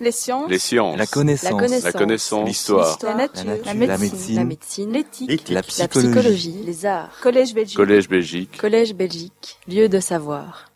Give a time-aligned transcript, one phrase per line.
[0.00, 0.48] Les sciences.
[0.50, 0.96] Les sciences.
[0.96, 1.82] La connaissance.
[1.82, 2.46] La connaissance.
[2.48, 2.98] L'histoire.
[3.02, 3.44] La nature.
[3.64, 3.86] La nature.
[3.88, 4.36] La médecine.
[4.36, 4.92] La médecine.
[4.92, 5.48] L'éthique.
[5.48, 6.08] La La psychologie.
[6.08, 6.62] psychologie.
[6.64, 7.18] Les arts.
[7.20, 7.76] Collège Belgique.
[7.76, 8.56] Collège Belgique.
[8.58, 9.58] Collège Belgique.
[9.66, 10.70] Lieu de savoir.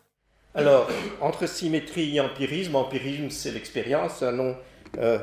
[0.55, 0.87] Alors,
[1.21, 4.55] entre symétrie et empirisme, empirisme c'est l'expérience, un nom
[4.99, 5.17] euh,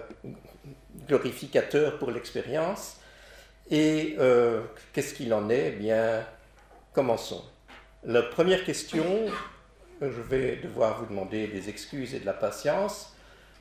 [1.09, 2.97] glorificateur pour l'expérience.
[3.71, 4.63] Et euh,
[4.93, 5.69] qu'est-ce qu'il en est?
[5.69, 6.25] Eh bien,
[6.93, 7.45] commençons.
[8.05, 9.05] La première question,
[10.01, 13.13] je vais devoir vous demander des excuses et de la patience,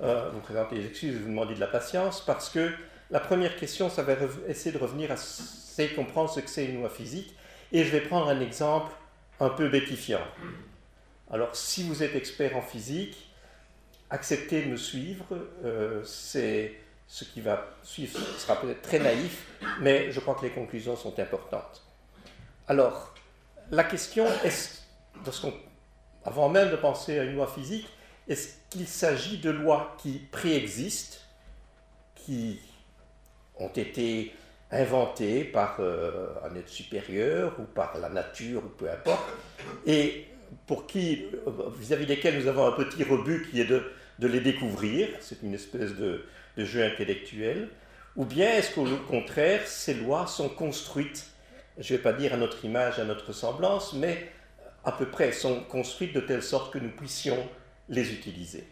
[0.01, 2.71] euh, vous présenter des excuses et vous demander de la patience, parce que
[3.11, 4.13] la première question, ça va
[4.47, 7.35] essayer de revenir à de comprendre ce que c'est une loi physique,
[7.71, 8.91] et je vais prendre un exemple
[9.39, 10.21] un peu bétifiant.
[11.31, 13.31] Alors, si vous êtes expert en physique,
[14.09, 15.25] acceptez de me suivre.
[15.63, 16.73] euh, c'est
[17.07, 19.47] ce qui va suivre sera peut-être très naïf,
[19.81, 21.83] mais je crois que les conclusions sont importantes.
[22.67, 23.15] Alors,
[23.71, 24.83] la question est,
[26.23, 27.87] avant même de penser à une loi physique,
[28.27, 31.21] est-ce qu'il s'agit de lois qui préexistent,
[32.15, 32.59] qui
[33.57, 34.33] ont été
[34.71, 39.27] inventées par euh, un être supérieur ou par la nature ou peu importe,
[39.85, 40.27] et
[40.67, 43.83] pour qui, euh, vis-à-vis desquels nous avons un petit rebut qui est de,
[44.19, 46.25] les découvrir, c'est une espèce de,
[46.57, 47.69] de jeu intellectuel,
[48.15, 51.25] ou bien est-ce qu'au contraire, ces lois sont construites,
[51.77, 54.29] je ne vais pas dire à notre image, à notre ressemblance, mais
[54.83, 57.47] à peu près sont construites de telle sorte que nous puissions
[57.89, 58.65] les utiliser.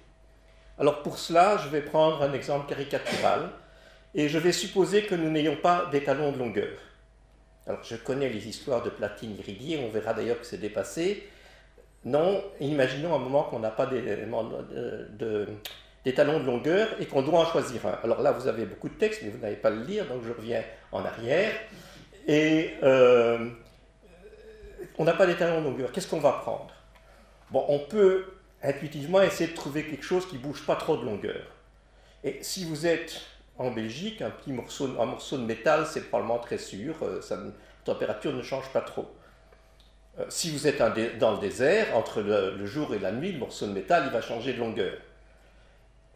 [0.80, 3.50] Alors pour cela, je vais prendre un exemple caricatural,
[4.16, 6.78] et je vais supposer que nous n'ayons pas d'étalon de longueur.
[7.66, 11.28] Alors je connais les histoires de platine irriguée, on verra d'ailleurs que c'est dépassé,
[12.06, 15.48] non, imaginons un moment qu'on n'a pas de-
[16.06, 18.00] d'étalon de longueur et qu'on doit en choisir un.
[18.04, 20.32] Alors là, vous avez beaucoup de texte, mais vous n'avez pas le lire, donc je
[20.32, 21.52] reviens en arrière.
[22.28, 23.50] Et euh,
[24.98, 25.92] on n'a pas d'étalon de longueur.
[25.92, 26.72] Qu'est-ce qu'on va prendre?
[27.52, 28.26] Bon, on peut
[28.64, 31.46] intuitivement essayer de trouver quelque chose qui ne bouge pas trop de longueur.
[32.24, 33.22] Et si vous êtes
[33.58, 37.46] en Belgique, un petit morceau, un morceau de métal, c'est probablement très sûr, euh, ne-
[37.46, 37.52] la
[37.86, 39.08] température ne change pas trop.
[40.20, 40.78] Euh, si vous êtes
[41.20, 44.22] dans le désert, entre le, jour et la nuit, le morceau de métal, il va
[44.22, 44.94] changer de longueur.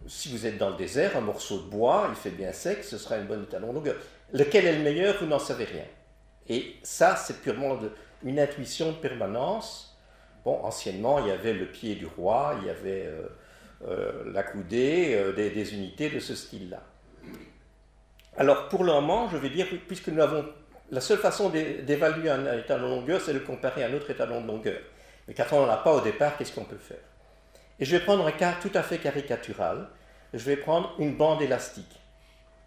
[0.08, 2.98] Si vous êtes dans le désert, un morceau de bois, il fait bien sec, ce
[2.98, 3.96] sera une bonne étalon de longueur.
[4.34, 5.86] Lequel est le meilleur, vous n'en savez rien.
[6.50, 7.78] Et ça, c'est purement
[8.24, 9.91] une intuition de permanence.
[10.44, 13.28] Bon, anciennement, il y avait le pied du roi, il y avait euh,
[13.88, 16.82] euh, la coudée, euh, des, unités de ce style-là.
[18.38, 20.46] Alors, pour le moment, je vais dire, puisque nous avons
[20.90, 23.88] la seule façon d'é- d'évaluer un, un étalon de longueur, c'est de le comparer à
[23.88, 24.82] un autre étalon de longueur.
[25.28, 26.98] Mais quand on n'en a pas au départ, qu'est-ce qu'on peut faire?
[27.80, 29.88] Et je vais prendre un cas tout à fait caricatural.
[30.34, 32.00] Je vais prendre une bande élastique,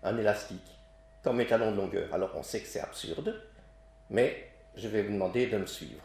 [0.03, 0.61] un élastique,
[1.23, 2.13] comme étalon de longueur.
[2.13, 3.35] Alors, on sait que c'est absurde,
[4.11, 6.05] mais je vais vous demander de me suivre.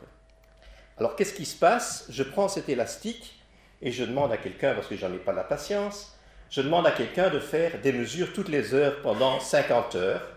[1.00, 2.06] Alors, qu'est-ce qui se passe?
[2.10, 3.40] Je prends cet élastique
[3.82, 6.18] et je demande à quelqu'un, parce que j'en ai pas la patience,
[6.50, 10.28] je demande à quelqu'un de faire des mesures toutes les heures pendant 50 heures,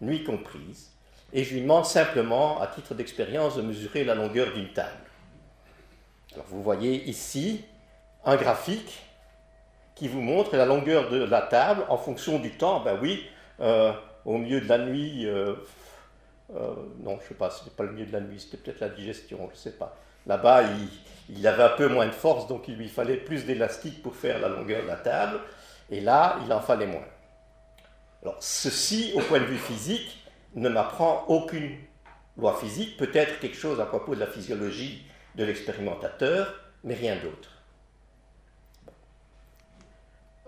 [0.00, 0.92] nuit comprise,
[1.32, 4.90] et je lui demande simplement, à titre d'expérience, de mesurer la longueur d'une table.
[6.34, 7.64] Alors vous voyez ici
[8.24, 9.02] un graphique
[9.96, 12.80] qui vous montre la longueur de la table en fonction du temps.
[12.80, 13.26] Ben oui,
[13.60, 13.92] euh,
[14.24, 15.54] au milieu de la nuit, euh,
[16.54, 18.56] euh, non, je ne sais pas, ce n'était pas le milieu de la nuit, c'était
[18.56, 19.96] peut-être la digestion, je ne sais pas.
[20.26, 20.62] Là-bas,
[21.28, 24.38] il, avait un peu moins de force, donc il lui fallait plus d'élastique pour faire
[24.38, 25.40] la longueur de la table,
[25.90, 27.04] et là, il en fallait moins.
[28.22, 31.76] Alors, ceci, au point de vue physique, ne m'apprend aucune
[32.36, 35.04] loi physique, peut-être quelque chose à propos de la physiologie
[35.34, 36.54] de l'expérimentateur,
[36.84, 37.50] mais rien d'autre.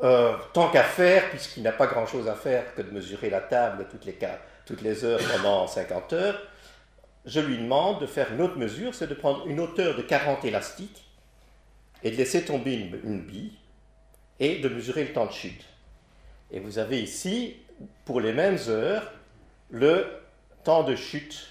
[0.02, 3.86] Euh, tant qu'à faire, puisqu'il n'a pas grand-chose à faire que de mesurer la table
[3.90, 6.40] toutes les, cas- toutes les heures pendant 50 heures,
[7.26, 10.44] je lui demande de faire une autre mesure, c'est de prendre une hauteur de 40
[10.44, 11.04] élastiques
[12.02, 13.56] et de laisser tomber une, bille
[14.38, 15.64] et de mesurer le temps de chute.
[16.50, 17.56] Et vous avez ici,
[18.04, 19.10] pour les mêmes heures,
[19.70, 20.06] le
[20.64, 21.48] temps de chute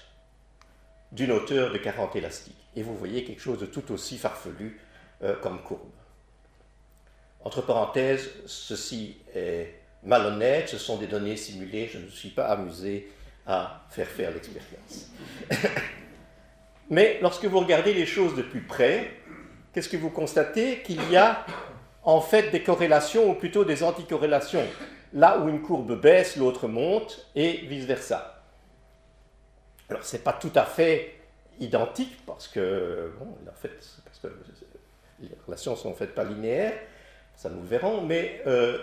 [1.10, 2.54] d'une hauteur de 40 élastiques.
[2.76, 4.80] Et vous voyez quelque chose de tout aussi farfelu
[5.22, 5.90] euh, comme courbe.
[7.44, 9.74] Entre parenthèses, ceci est
[10.04, 13.10] malhonnête, ce sont des données simulées, je ne suis pas amusé
[13.46, 15.10] à faire faire l'expérience.
[16.90, 19.10] Mais lorsque vous regardez les choses de plus près,
[19.72, 20.82] qu'est-ce que vous constatez?
[20.82, 21.44] Qu'il y a
[22.02, 24.64] en fait des corrélations, ou plutôt des anticorrélations.
[25.14, 28.42] Là où une courbe baisse, l'autre monte, et vice-versa.
[29.88, 31.14] Alors, ce n'est pas tout à fait
[31.60, 33.70] identique, parce que, bon, en fait,
[35.20, 36.74] les relations sont en fait pas linéaires,
[37.36, 38.78] ça nous verrons, mais euh,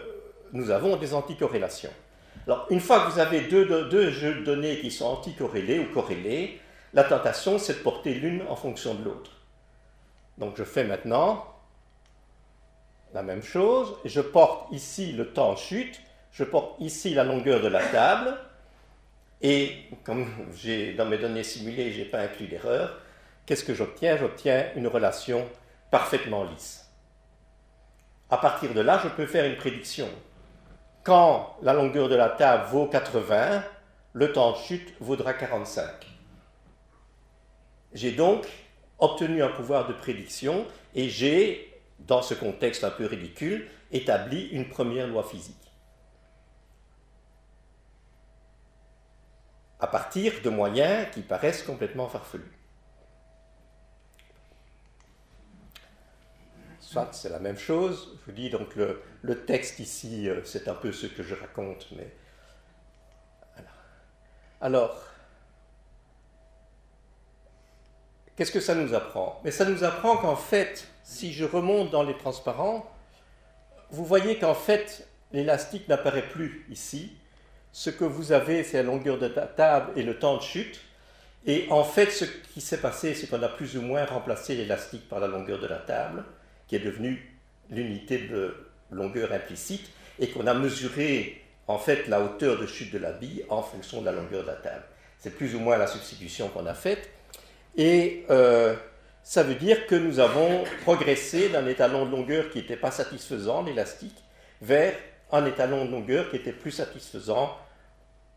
[0.53, 1.91] nous avons des anticorrélations.
[2.47, 6.59] Alors, une fois que vous avez deux, jeux de données qui sont anticorrélés ou corrélés,
[6.93, 9.31] la tentation, c'est de porter l'une en fonction de l'autre.
[10.37, 11.45] Donc, je fais maintenant
[13.13, 13.95] la même chose.
[14.05, 16.01] Je porte ici le temps de chute,
[16.31, 18.37] je porte ici la longueur de la table,
[19.41, 20.27] et comme
[20.97, 22.99] dans mes données simulées, je n'ai pas inclus d'erreur,
[23.45, 24.17] qu'est-ce que j'obtiens?
[24.17, 25.47] J'obtiens une relation
[25.89, 26.89] parfaitement lisse.
[28.29, 30.07] À partir de là, je peux faire une prédiction.
[31.03, 33.63] Quand la longueur de la table vaut 80,
[34.13, 35.89] le temps de chute vaudra 45.
[37.93, 38.45] J'ai donc
[38.99, 44.69] obtenu un pouvoir de prédiction et j'ai, dans ce contexte un peu ridicule, établi une
[44.69, 45.55] première loi physique.
[49.79, 52.60] À partir de moyens qui paraissent complètement farfelus.
[56.91, 60.73] Soit c'est la même chose, je vous dis donc le, texte ici, euh, c'est un
[60.73, 62.13] peu ce que je raconte, mais.
[64.59, 65.01] Alors,
[68.35, 69.39] Qu'est-ce que ça nous apprend?
[69.45, 72.91] Mais ça nous apprend qu'en fait, si je remonte dans les transparents,
[73.89, 77.13] vous voyez qu'en fait, l'élastique n'apparaît plus ici.
[77.71, 80.81] Ce que vous avez, c'est la longueur de la table et le temps de chute.
[81.45, 85.07] Et en fait, ce qui s'est passé, c'est qu'on a plus ou moins remplacé l'élastique
[85.07, 86.25] par la longueur de la table,
[86.71, 87.37] qui est devenue
[87.69, 88.55] l'unité de
[88.91, 89.89] longueur implicite,
[90.19, 93.99] et qu'on a mesuré en fait la hauteur de chute de la bille en fonction
[93.99, 94.85] de la longueur de la table.
[95.19, 97.09] C'est plus ou moins la substitution qu'on a faite.
[97.75, 98.73] Et euh,
[99.21, 103.63] ça veut dire que nous avons progressé d'un étalon de longueur qui n'était pas satisfaisant,
[103.63, 104.23] l'élastique,
[104.61, 104.95] vers
[105.33, 107.57] un étalon de longueur qui était plus satisfaisant,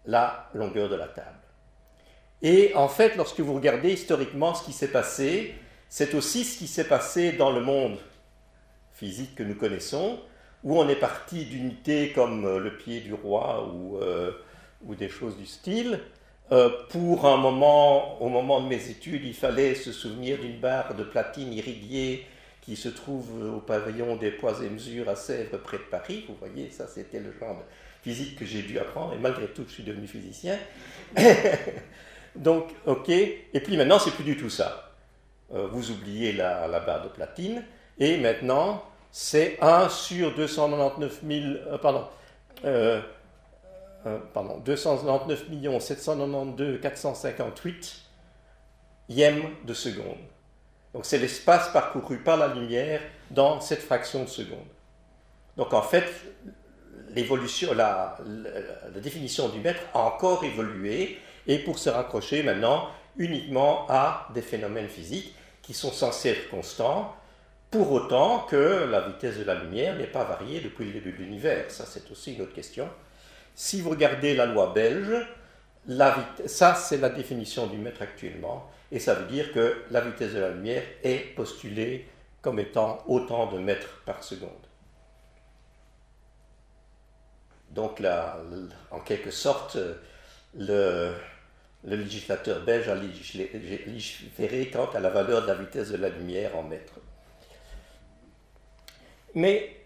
[0.07, 1.39] la longueur de la table.
[2.43, 5.55] Et en fait, lorsque vous regardez historiquement ce qui s'est passé,
[5.89, 7.97] c'est aussi ce qui s'est passé dans le monde
[8.95, 10.19] physique que nous connaissons,
[10.63, 14.33] où on est parti d'unités comme euh, le pied du roi ou, euh,
[14.99, 16.01] des choses du style,
[16.53, 20.95] euh, pour un moment, au moment de mes études, il fallait se souvenir d'une barre
[20.95, 22.27] de platine irriguée
[22.61, 26.25] qui se trouve au pavillon des poids et mesures à Sèvres, près de Paris.
[26.29, 27.63] Vous voyez, ça c'était le genre de
[28.03, 30.59] physique que j'ai dû apprendre, et malgré tout, je suis devenu physicien.
[32.37, 33.09] Donc, ok.
[33.09, 34.93] Et puis maintenant, c'est plus du tout ça.
[35.51, 37.63] Vous oubliez la, barre de platine,
[37.99, 41.45] et maintenant, c'est 1 sur 299 000.
[41.45, 42.07] Euh, pardon.
[42.65, 43.01] Euh,
[44.33, 48.05] pardon, 299 792 458
[49.09, 50.19] yem de seconde.
[50.93, 53.01] Donc c'est l'espace parcouru par la lumière
[53.31, 54.67] dans cette fraction de seconde.
[55.57, 56.07] Donc en fait,
[57.15, 58.19] l'évolution, la,
[59.03, 64.89] définition du mètre a encore évolué et pour se raccrocher maintenant uniquement à des phénomènes
[64.89, 67.15] physiques qui sont censés être constants,
[67.75, 71.17] pour autant que la vitesse de la lumière n'est pas variée depuis le début de
[71.17, 71.69] l'univers.
[71.73, 72.89] Ça, c'est aussi une autre question.
[73.57, 75.27] Si vous regardez la loi belge,
[76.47, 80.39] ça c'est la définition du mètre actuellement, et ça veut dire que la vitesse de
[80.39, 82.07] la lumière est postulée
[82.43, 84.51] comme étant autant de mètres par seconde.
[87.73, 88.39] Donc là,
[88.93, 89.79] en quelque sorte,
[90.57, 91.13] le,
[91.83, 96.57] le législateur belge a légiféré quant à la valeur de la vitesse de la lumière
[96.57, 97.01] en mètres.
[99.35, 99.77] Mais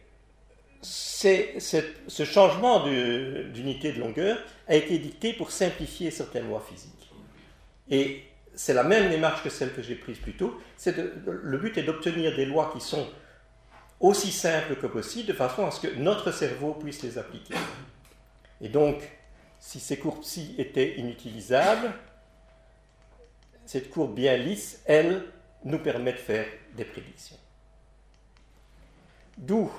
[0.83, 7.11] ce changement d'unité de, longueur a été dicté pour simplifier certaines lois physiques.
[7.91, 8.25] Et
[8.55, 10.61] c'est la même démarche que celle que j'ai prise plus tôt.
[10.87, 13.07] le but est d'obtenir des lois qui sont
[14.01, 17.55] aussi simples que possible, de façon à ce que notre cerveau puisse les appliquer.
[18.61, 18.97] Et donc,
[19.59, 21.93] si ces courbes-ci étaient inutilisables,
[23.67, 25.25] cette courbe bien lisse, elle,
[25.65, 26.47] nous permet de faire
[26.77, 27.37] des prédictions.
[29.39, 29.71] D'où?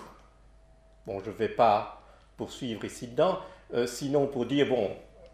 [1.06, 2.02] Bon, je ne vais pas
[2.38, 3.40] poursuivre ici dedans,
[3.74, 4.90] euh, sinon pour dire, bon,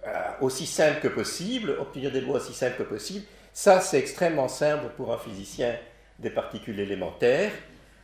[0.08, 4.48] euh, aussi simple que possible, obtenir des lois aussi simples que possible, ça c'est extrêmement
[4.48, 5.75] simple pour un physicien
[6.17, 7.51] des particules élémentaires.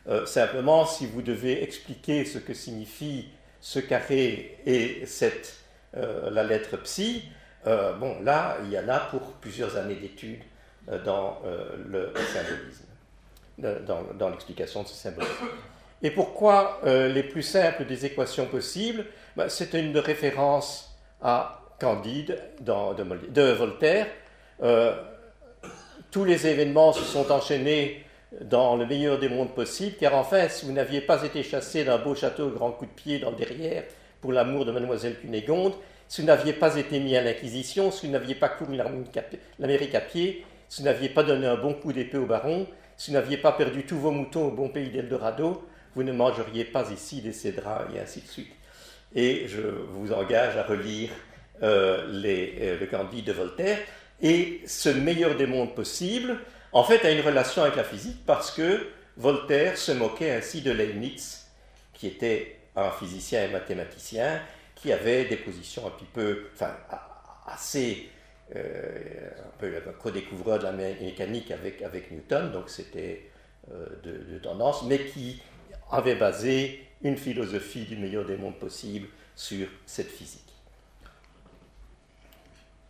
[0.06, 3.28] Euh, simplement, si vous devez expliquer ce que signifie
[3.60, 5.56] ce carré et cette,
[5.94, 7.28] la lettre psi,
[7.64, 10.42] bon, là, il y en a pour plusieurs années d'études
[11.04, 15.46] dans le symbolisme, dans, dans l'explication de ce symbolisme.
[16.02, 19.04] Et pourquoi euh, les plus simples des équations possibles?
[19.36, 24.06] Ben, C'est une référence à Candide de, Voltaire.
[24.62, 24.94] Euh,
[26.10, 28.04] tous les événements se sont enchaînés
[28.40, 31.98] dans le meilleur des mondes possibles, car enfin, si vous n'aviez pas été chassé d'un
[31.98, 33.84] beau château grand coup de pied dans le derrière
[34.20, 35.74] pour l'amour de mademoiselle Cunégonde,
[36.08, 38.76] si vous n'aviez pas été mis à l'Inquisition, si vous n'aviez pas couru
[39.58, 42.66] l'Amérique à pied, si vous n'aviez pas donné un bon coup d'épée au baron,
[42.96, 46.64] si vous n'aviez pas perdu tous vos moutons au bon pays d'Eldorado, vous ne mangeriez
[46.64, 48.52] pas ici des cédrats et ainsi de suite.
[49.14, 51.10] Et je vous engage à relire
[51.62, 53.78] euh, euh, le Candide de Voltaire.
[54.20, 56.38] Et ce meilleur des mondes possible,
[56.72, 60.70] en fait, a une relation avec la physique parce que Voltaire se moquait ainsi de
[60.70, 61.46] Leibniz,
[61.92, 64.40] qui était un physicien et mathématicien,
[64.74, 66.74] qui avait des positions un petit peu, enfin,
[67.46, 68.08] assez,
[68.56, 73.28] euh, un peu co-découvreur de la mécanique avec, Newton, donc c'était
[74.02, 75.40] de, tendance, mais qui
[75.92, 80.40] avait basé une philosophie du meilleur des mondes possibles sur cette physique.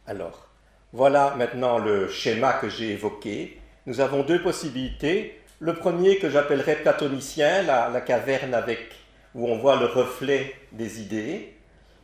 [0.06, 0.48] Alors,
[0.92, 3.58] voilà maintenant le schéma que j'ai évoqué.
[3.86, 5.40] Nous avons deux possibilités.
[5.58, 8.94] Le premier que j'appellerais platonicien, la, caverne avec,
[9.34, 11.54] où on voit le reflet des idées.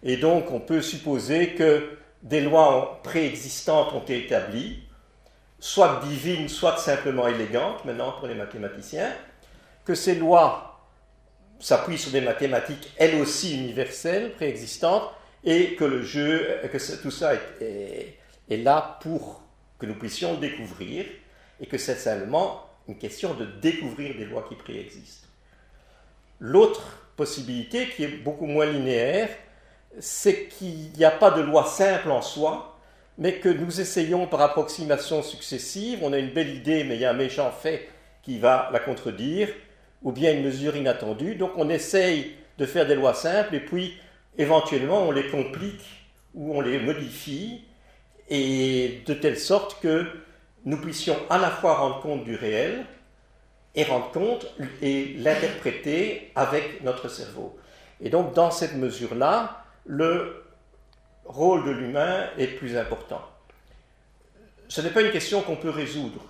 [0.02, 4.82] Et donc on peut supposer que des lois préexistantes ont été établies,
[5.60, 9.12] soit divines, soit simplement élégantes, maintenant pour les mathématiciens,
[9.84, 10.67] que ces lois
[11.60, 15.10] s'appuient sur des mathématiques elles aussi universelles, préexistantes,
[15.44, 18.18] et que le jeu, que tout ça est,
[18.50, 19.42] est là pour
[19.78, 21.04] que nous puissions le découvrir,
[21.60, 25.28] et que c'est seulement une question de découvrir des lois qui préexistent.
[26.40, 29.28] L'autre possibilité, qui est beaucoup moins linéaire,
[29.98, 32.78] c'est qu'il n'y a pas de loi simple en soi,
[33.18, 37.04] mais que nous essayons par approximation successive, on a une belle idée, mais il y
[37.04, 37.88] a un méchant fait
[38.22, 39.48] qui va la contredire,
[40.02, 41.34] ou bien une mesure inattendue.
[41.34, 43.96] Donc on essaye de faire des lois simples, et puis
[44.36, 47.64] éventuellement on les complique ou on les modifie,
[48.28, 50.06] et de telle sorte que
[50.64, 52.84] nous puissions à la fois rendre compte du réel
[53.74, 54.46] et rendre compte
[54.82, 57.56] et l'interpréter avec notre cerveau.
[58.00, 60.44] Et donc dans cette mesure-là, le
[61.24, 63.22] rôle de l'humain est plus important.
[64.68, 66.20] Ce n'est pas une question qu'on peut résoudre.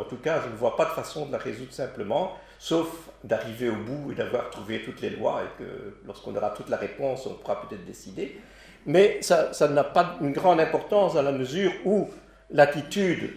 [0.00, 3.70] en tout cas, je ne vois pas de façon de la résoudre simplement, sauf d'arriver
[3.70, 7.26] au bout et d'avoir trouvé toutes les lois et que lorsqu'on aura toute la réponse,
[7.26, 8.40] on pourra peut-être décider.
[8.86, 12.08] Mais ça n'a pas une grande importance dans la mesure où
[12.50, 13.32] l'attitude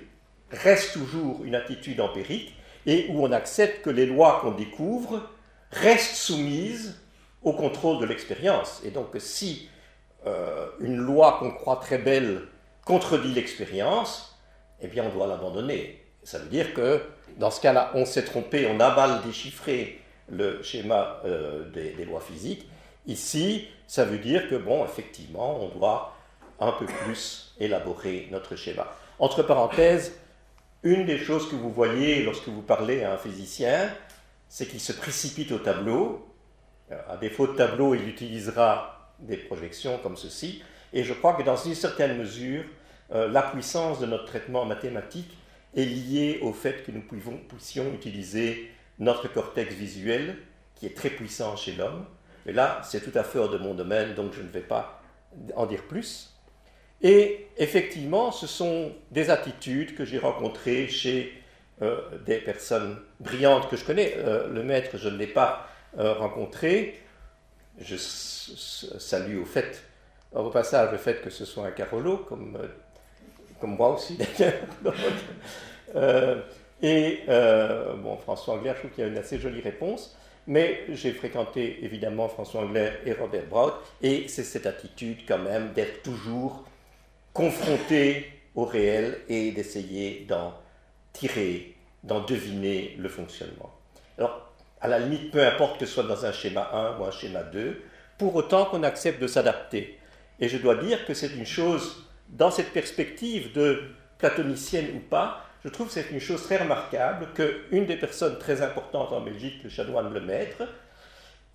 [0.51, 2.55] reste toujours une attitude empirique
[2.85, 5.27] et où on accepte que les lois qu'on découvre
[5.71, 7.01] restent soumises
[7.41, 8.83] au contrôle de l'expérience.
[8.85, 9.69] Et donc si
[10.27, 12.41] euh, une loi qu'on croit très belle
[12.85, 14.37] contredit l'expérience,
[14.81, 16.04] eh bien on doit l'abandonner.
[16.25, 17.01] Ça veut dire que
[17.37, 22.19] dans ce cas-là, on s'est trompé, on a mal déchiffré le schéma euh, des, lois
[22.19, 22.67] physiques.
[23.05, 26.15] Ici, ça veut dire que, bon, effectivement, on doit
[26.59, 28.87] un peu plus élaborer notre schéma.
[29.19, 30.17] Entre parenthèses,
[30.81, 33.89] une des choses que vous voyez lorsque vous parlez à un physicien,
[34.49, 36.27] c'est qu'il se précipite au tableau.
[36.91, 40.63] Euh, à défaut de tableau, il utilisera des projections comme ceci.
[40.91, 42.63] Et je crois que dans une certaine mesure,
[43.13, 45.37] euh, la puissance de notre traitement mathématique
[45.75, 50.37] est liée au fait que nous puissions utiliser notre cortex visuel,
[50.75, 52.05] qui est très puissant chez l'homme.
[52.45, 55.01] Mais là, c'est tout à fait hors de mon domaine, donc je ne vais pas
[55.55, 56.35] en dire plus.
[57.01, 61.33] Et effectivement, ce sont des attitudes que j'ai rencontrées chez
[61.81, 64.15] euh, des personnes brillantes que je connais.
[64.17, 65.67] Euh, le maître, je ne l'ai pas
[65.97, 67.01] euh, rencontré.
[67.79, 69.83] Je salue au fait,
[70.33, 72.57] au passage, le fait que ce soit un Carolo, comme,
[73.59, 74.17] comme moi aussi
[75.95, 76.43] d'ailleurs.
[76.81, 80.17] et bon, François Angler, je trouve qu'il y a une assez jolie réponse.
[80.47, 85.73] Mais j'ai fréquenté évidemment François Angler et Robert Braut, et c'est cette attitude quand même
[85.73, 86.65] d'être toujours
[87.33, 90.53] confronter au réel et d'essayer d'en
[91.13, 93.73] tirer, d'en deviner le fonctionnement.
[94.19, 97.11] Alors, à la limite, peu importe que ce soit dans un schéma 1 ou un
[97.11, 97.81] schéma 2,
[98.17, 99.99] pour autant qu'on accepte de s'adapter.
[100.39, 103.83] Et je dois dire que c'est une chose, dans cette perspective de
[104.17, 108.61] platonicienne ou pas, je trouve que c'est une chose très remarquable qu'une des personnes très
[108.61, 110.63] importantes en Belgique, le chanoine Le Maître,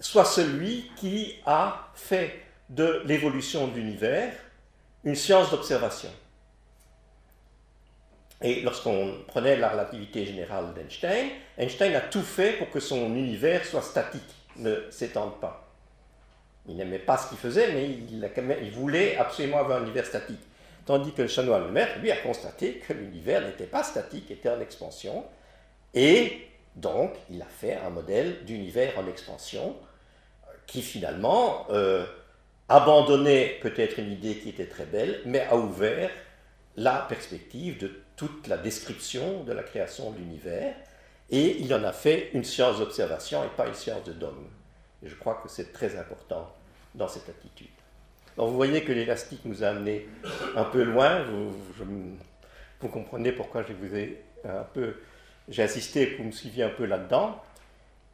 [0.01, 4.33] soit celui qui a fait de l'évolution de l'univers
[5.05, 6.11] une science d'observation.
[8.43, 13.65] Et lorsqu'on prenait la relativité générale d'Einstein, Einstein a tout fait pour que son univers
[13.65, 14.23] soit statique,
[14.57, 15.69] ne s'étende pas.
[16.67, 20.41] Il n'aimait pas ce qu'il faisait, mais il, voulait absolument avoir un univers statique.
[20.87, 24.49] Tandis que le chanoine le maître, lui, a constaté que l'univers n'était pas statique, était
[24.49, 25.25] en expansion.
[25.95, 29.77] Et donc, il a fait un modèle d'univers en expansion
[30.67, 32.05] qui finalement euh,
[32.69, 36.11] abandonné peut-être une idée qui était très belle, mais a ouvert
[36.77, 40.75] la perspective de toute la description de la création de l'univers,
[41.31, 44.47] et il en a fait une science d'observation et pas une science de dogme.
[45.03, 46.53] Et je crois que c'est très important
[46.95, 47.69] dans cette attitude.
[48.49, 50.09] Vous voyez que l'élastique nous a amené
[50.57, 51.23] un peu loin,
[52.81, 54.95] vous, comprenez pourquoi je vous ai un peu,
[55.49, 57.41] j'ai insisté que vous me suiviez un peu là-dedans.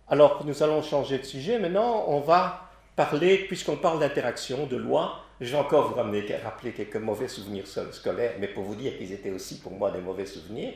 [0.09, 5.21] Alors nous allons changer de sujet, maintenant on va parler, puisqu'on parle d'interaction, de loi,
[5.41, 9.13] je vais encore vous ramener, rappeler quelques mauvais souvenirs scolaires, mais pour vous dire qu'ils
[9.13, 10.73] étaient aussi pour moi des mauvais souvenirs.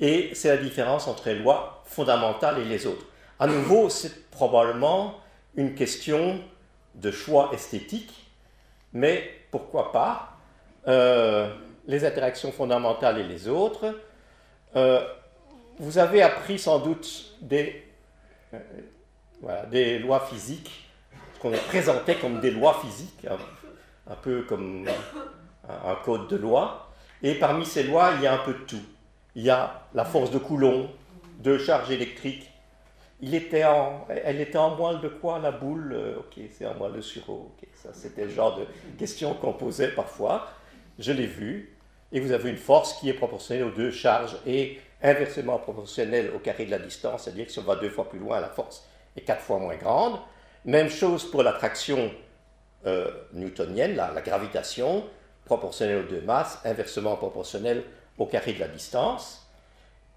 [0.00, 3.06] Et c'est la différence entre les lois fondamentales et les autres.
[3.38, 5.14] À nouveau, c'est probablement
[5.56, 6.40] une question
[6.94, 8.27] de choix esthétique,
[8.92, 10.36] mais pourquoi pas
[10.86, 11.52] euh,
[11.86, 13.94] les interactions fondamentales et les autres.
[14.76, 15.06] Euh,
[15.78, 17.84] vous avez appris sans doute des,
[18.54, 20.88] euh, lois physiques,
[21.40, 23.26] qu'on présentait comme des lois physiques,
[24.08, 24.86] un, peu comme
[25.68, 26.90] un, un, code de loi.
[27.22, 28.82] Et parmi ces lois, il y a un peu de tout.
[29.34, 30.90] Il y a la force de Coulomb,
[31.38, 32.50] deux charges électriques,
[33.20, 37.50] elle était en moelle de quoi la boule euh, Ok, c'est en moelle de sureau.
[37.74, 40.48] ça, c'était le genre de question qu'on posait parfois.
[40.98, 41.76] Je l'ai vu.
[42.12, 46.38] Et vous avez une force qui est proportionnelle aux deux charges et inversement proportionnelle au
[46.38, 48.88] carré de la distance, c'est-à-dire que si on va deux fois plus loin, la force
[49.14, 50.18] est quatre fois moins grande.
[50.64, 52.10] Même chose pour l'attraction
[52.86, 55.04] euh, newtonienne, la gravitation,
[55.44, 57.82] proportionnelle aux deux masses, inversement proportionnelle
[58.16, 59.46] au carré de la distance.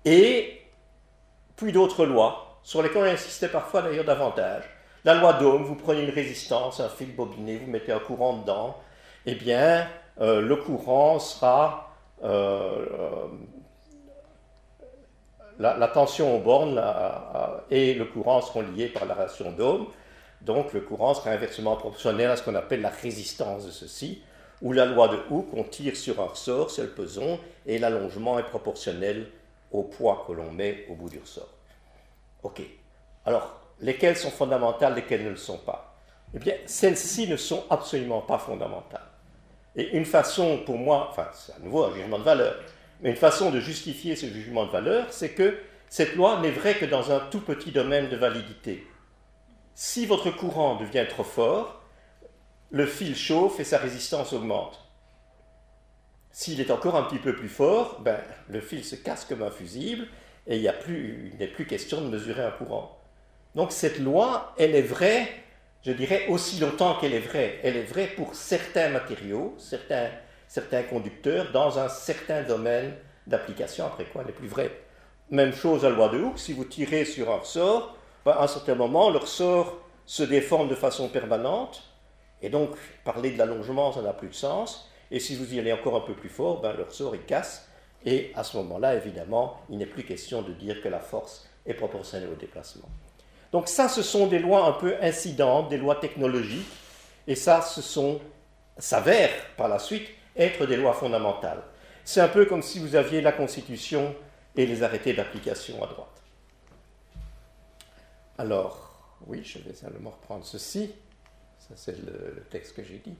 [0.05, 0.61] Et
[1.55, 4.63] puis d'autres lois sur lesquels on insistait parfois d'ailleurs davantage.
[5.03, 8.77] La loi d'Ohm, vous prenez une résistance, un fil bobiné, vous mettez un courant dedans,
[9.25, 9.87] eh bien,
[10.19, 11.93] euh, le courant sera.
[12.23, 13.27] Euh, euh,
[15.57, 16.81] la, tension aux bornes
[17.69, 19.87] et le courant seront liés par la relation d'Ohm.
[20.41, 24.23] Donc, le courant sera inversement proportionnel à ce qu'on appelle la résistance de ceci,
[24.61, 28.39] ou la loi de Hooke, on tire sur un ressort, c'est le peson, et l'allongement
[28.39, 29.27] est proportionnel
[29.71, 31.49] au poids que l'on met au bout du ressort.
[32.43, 32.61] Ok.
[33.25, 35.95] Alors, lesquelles sont fondamentales, lesquelles ne le sont pas?
[36.33, 39.07] Eh bien, celles-ci ne sont absolument pas fondamentales.
[39.75, 42.55] Et une façon, pour moi, enfin, c'est à nouveau un jugement de valeur,
[43.01, 45.57] mais une façon de justifier ce jugement de valeur, c'est que
[45.89, 48.87] cette loi n'est vraie que dans un tout petit domaine de validité.
[49.75, 51.81] Si votre courant devient trop fort,
[52.69, 54.79] le fil chauffe et sa résistance augmente.
[56.31, 59.51] S'il est encore un petit peu plus fort, ben, le fil se casse comme un
[59.51, 60.07] fusible
[60.47, 60.63] et il
[61.39, 62.97] n'est plus, question de mesurer un courant.
[63.55, 65.27] Donc cette loi, elle est vraie,
[65.85, 67.59] je dirais, aussi longtemps qu'elle est vraie.
[67.63, 70.09] Elle est vraie pour certains matériaux, certains,
[70.47, 72.93] certains conducteurs, dans un certain domaine
[73.27, 74.71] d'application, après quoi elle est plus vraie.
[75.29, 78.43] Même chose à la loi de Hooke, si vous tirez sur un ressort, ben, à
[78.43, 81.83] un certain moment, le ressort se déforme de façon permanente,
[82.41, 82.71] et donc
[83.03, 84.89] parler de l'allongement, ça n'a plus de sens.
[85.11, 87.69] Et si vous y allez encore un peu plus fort, ben, le ressort il casse,
[88.05, 91.73] et à ce moment-là, évidemment, il n'est plus question de dire que la force est
[91.73, 92.89] proportionnelle au déplacement.
[93.51, 96.71] Donc ça, ce sont des lois un peu incidentes, des lois technologiques,
[97.27, 98.19] et ça, ce sont,
[98.77, 101.61] s'avère par la suite être des lois fondamentales.
[102.03, 104.15] C'est un peu comme si vous aviez la Constitution
[104.55, 106.07] et les arrêtés d'application à droite.
[108.37, 110.91] Alors, oui, je vais simplement reprendre ceci.
[111.59, 113.15] Ça, c'est le texte que j'ai dit.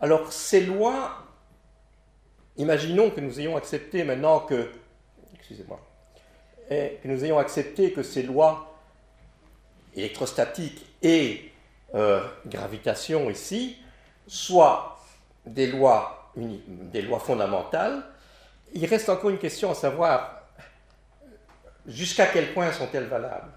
[0.00, 1.26] Alors, ces lois
[2.58, 4.68] Imaginons que nous ayons accepté maintenant que,
[5.36, 5.80] excusez-moi,
[6.68, 8.74] que nous ayons accepté que ces lois
[9.94, 11.52] électrostatiques et
[11.94, 13.78] euh, gravitation ici
[14.26, 14.98] soient
[15.46, 18.02] des lois, des lois fondamentales.
[18.74, 20.42] Il reste encore une question à savoir
[21.86, 23.52] jusqu'à quel point sont-elles valables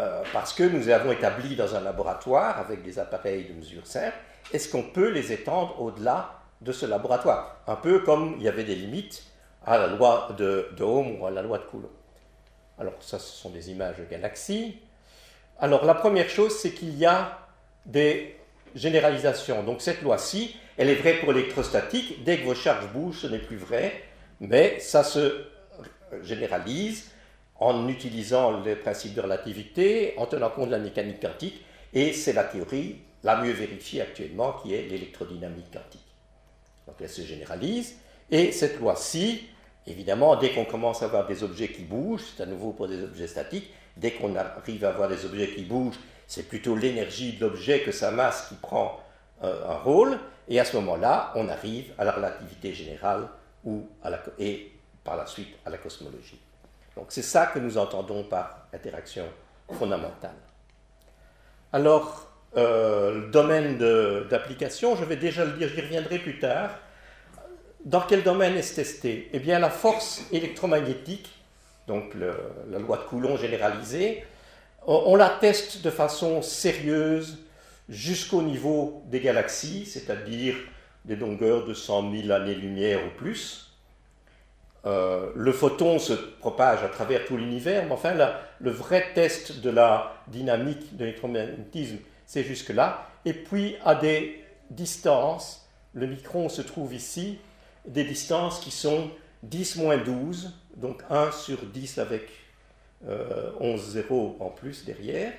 [0.00, 4.16] euh, Parce que nous avons établi dans un laboratoire avec des appareils de mesure simple
[4.52, 7.62] est-ce qu'on peut les étendre au-delà de ce laboratoire?
[7.66, 9.24] Un peu comme il y avait des limites
[9.66, 11.90] à la loi de, de Ohm ou à la loi de Coulomb.
[12.78, 14.78] Alors ça, ce sont des images de galaxies.
[15.58, 17.38] Alors la première chose, c'est qu'il y a
[17.86, 18.36] des
[18.74, 19.62] généralisations.
[19.62, 22.24] Donc cette loi-ci, elle est vraie pour l'électrostatique.
[22.24, 24.02] Dès que vos charges bougent, ce n'est plus vrai,
[24.40, 25.46] mais ça se
[26.22, 27.10] généralise
[27.56, 32.32] en utilisant le principe de relativité, en tenant compte de la mécanique quantique, et c'est
[32.32, 36.06] la théorie la mieux vérifiée actuellement, qui est l'électrodynamique quantique.
[36.86, 37.96] Donc elle se généralise,
[38.30, 39.48] et cette loi-ci,
[39.86, 43.02] évidemment, dès qu'on commence à avoir des objets qui bougent, c'est à nouveau pour des
[43.02, 47.40] objets statiques, dès qu'on arrive à avoir des objets qui bougent, c'est plutôt l'énergie de
[47.40, 49.00] l'objet que sa masse qui prend
[49.42, 53.28] euh, un rôle, et à ce moment-là, on arrive à la relativité générale
[53.64, 53.88] ou
[54.38, 56.40] et par la suite à la cosmologie.
[56.96, 59.24] Donc c'est ça que nous entendons par interaction
[59.70, 60.36] fondamentale.
[61.72, 63.78] Alors, euh, le domaine
[64.28, 66.78] d'application, je vais déjà le dire, j'y reviendrai plus tard.
[67.84, 69.28] Dans quel domaine est-ce testé?
[69.32, 71.28] Eh bien, la force électromagnétique,
[71.86, 74.24] donc la loi de Coulomb généralisée,
[74.86, 77.38] on, la teste de façon sérieuse
[77.88, 80.54] jusqu'au niveau des galaxies, c'est-à-dire
[81.04, 83.72] des longueurs de 100 000 années-lumière ou plus.
[84.86, 88.14] Euh, le photon se propage à travers tout l'univers, mais enfin,
[88.60, 93.08] le vrai test de la dynamique de l'électromagnétisme, c'est jusque-là.
[93.24, 97.38] Et puis à des distances, le micron se trouve ici,
[97.86, 99.10] des distances qui sont
[99.42, 102.28] 10 12, donc 1 sur 10 avec
[103.60, 105.32] 11 zéros en plus derrière.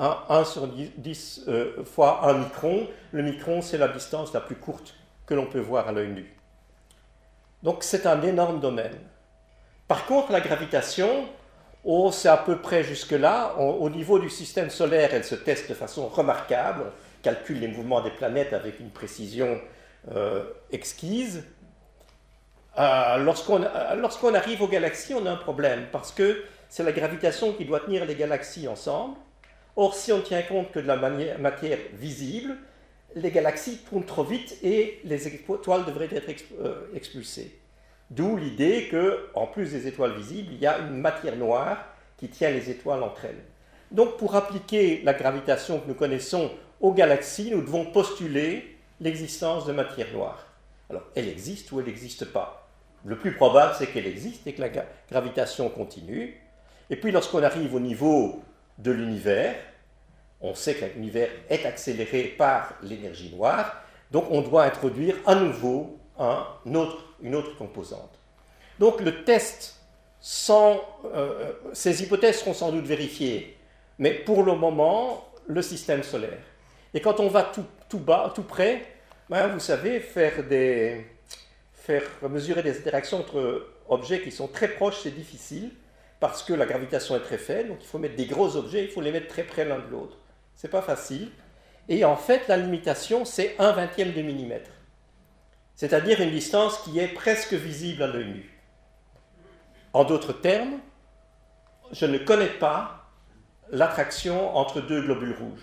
[0.00, 2.88] 1, sur 10 euh, fois 1 micron.
[3.12, 4.94] Le micron, c'est la distance la plus courte
[5.26, 6.34] que l'on peut voir à l'œil nu.
[7.62, 8.98] Donc c'est un énorme domaine.
[9.86, 11.28] Par contre, la gravitation,
[11.84, 13.56] oh, c'est à peu près jusque-là.
[13.58, 16.82] Au niveau du système solaire, elle se teste de façon remarquable.
[16.86, 19.60] On calcule les mouvements des planètes avec une précision
[20.14, 21.44] euh, exquise.
[22.78, 27.64] Euh, lorsqu'on arrive aux galaxies, on a un problème parce que c'est la gravitation qui
[27.64, 29.16] doit tenir les galaxies ensemble.
[29.74, 32.56] Or, si on tient compte que de la matière visible,
[33.14, 37.58] les galaxies tournent trop vite et les étoiles devraient être euh, expulsées.
[38.10, 41.84] D'où l'idée que, en plus des étoiles visibles, il y a une matière noire
[42.16, 43.44] qui tient les étoiles entre elles.
[43.90, 49.72] Donc, pour appliquer la gravitation que nous connaissons aux galaxies, nous devons postuler l'existence de
[49.72, 50.46] matière noire.
[50.90, 52.68] Alors, elle existe ou elle n'existe pas?
[53.04, 54.70] Le plus probable, c'est qu'elle existe et que la
[55.10, 56.40] gravitation continue.
[56.90, 58.42] Et puis, lorsqu'on arrive au niveau
[58.78, 59.54] de l'univers,
[60.40, 65.97] on sait que l'univers est accéléré par l'énergie noire, donc on doit introduire à nouveau
[66.18, 68.18] une autre composante.
[68.78, 69.76] Donc le test,
[70.20, 73.56] sans, euh, ces hypothèses seront sans doute vérifiées,
[73.98, 76.42] mais pour le moment, le système solaire.
[76.94, 77.42] Et quand on va
[77.88, 78.82] tout, bas, tout près,
[79.28, 81.06] ben, vous savez, faire, des,
[81.74, 85.70] faire mesurer des interactions entre objets qui sont très proches, c'est difficile
[86.20, 88.90] parce que la gravitation est très faible, donc il faut mettre des gros objets, il
[88.90, 90.16] faut les mettre très près l'un de l'autre.
[90.54, 91.30] C'est pas facile.
[91.88, 94.70] Et en fait, la limitation, c'est un vingtième de millimètre.
[95.78, 98.50] C'est-à-dire une distance qui est presque visible à l'œil nu.
[99.92, 100.80] En d'autres termes,
[101.92, 103.08] je ne connais pas
[103.70, 105.62] l'attraction entre deux globules rouges.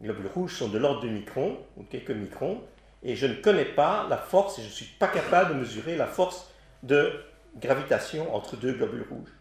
[0.00, 2.62] Les globules rouges sont de l'ordre de microns, ou quelques microns,
[3.02, 5.94] et je ne connais pas la force, et je ne suis pas capable de mesurer
[5.96, 6.50] la force
[6.82, 7.22] de
[7.56, 9.34] gravitation entre deux globules rouges.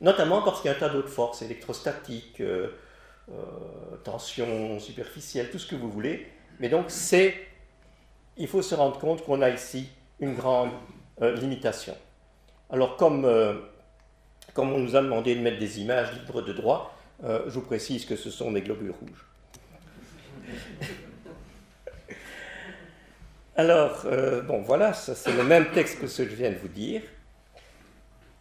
[0.00, 2.68] Notamment parce qu'il y a un tas d'autres forces électrostatiques, euh,
[3.30, 6.33] euh, tension superficielle, tout ce que vous voulez.
[6.60, 7.34] Mais donc, c'est,
[8.36, 9.88] il faut se rendre compte qu'on a ici
[10.20, 10.70] une grande
[11.22, 11.96] euh, limitation.
[12.70, 13.30] Alors, comme,
[14.54, 18.04] comme on nous a demandé de mettre des images libres de droit, je vous précise
[18.04, 19.26] que ce sont des globules rouges.
[23.56, 24.04] Alors,
[24.46, 27.02] bon, voilà, c'est le même texte que ce que je viens de vous dire.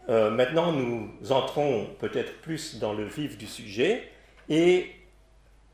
[0.10, 4.10] Euh, maintenant, nous entrons peut-être plus dans le vif du sujet
[4.50, 4.92] et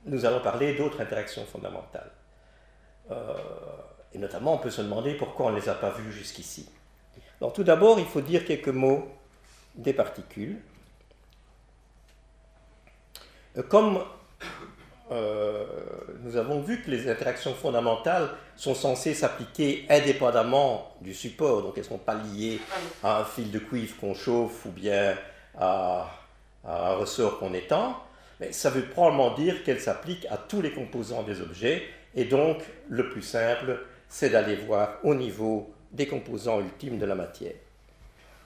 [0.06, 2.12] nous allons parler d'autres interactions fondamentales.
[3.12, 3.34] Euh,
[4.13, 6.69] et notamment, on peut se demander pourquoi on ne les a pas vues jusqu'ici.
[7.41, 9.08] Alors, tout d'abord, il faut dire quelques mots
[9.76, 10.58] des particules.
[13.58, 14.04] Euh, comme
[15.12, 15.65] euh,
[16.22, 21.84] nous avons vu que les interactions fondamentales sont censées s'appliquer indépendamment du support, donc elles
[21.84, 22.60] ne sont pas liées
[23.04, 25.15] à un fil de cuivre qu'on chauffe ou bien
[25.58, 26.12] à,
[26.63, 27.98] un ressort qu'on étend,
[28.39, 31.84] mais ça veut probablement dire qu'elles s'appliquent à tous les composants des objets,
[32.15, 37.15] et donc le plus simple, c'est d'aller voir au niveau des composants ultimes de la
[37.15, 37.54] matière.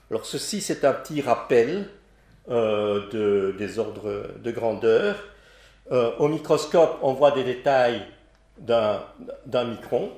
[0.10, 1.88] Alors ceci, c'est un petit rappel
[2.50, 5.16] euh, de, des ordres de grandeur
[5.92, 8.02] euh, au microscope, on voit des détails
[8.58, 9.04] d'un
[9.66, 10.12] micron.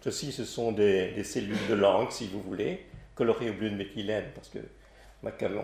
[0.00, 4.26] Ceci, ce sont des, cellules de langue, si vous voulez, colorées au bleu de méthylène,
[4.34, 4.58] parce que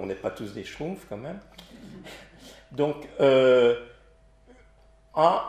[0.00, 1.38] on n'est pas tous des schtroumpfs quand même.
[2.72, 3.76] Donc, euh,
[5.14, 5.42] un,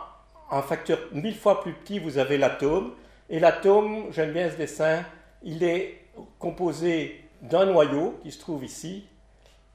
[0.60, 2.92] facteur mille fois plus petit, vous avez l'atome.
[3.30, 5.04] Et l'atome, j'aime bien ce dessin,
[5.42, 6.04] il est
[6.38, 9.06] composé d'un noyau qui se trouve ici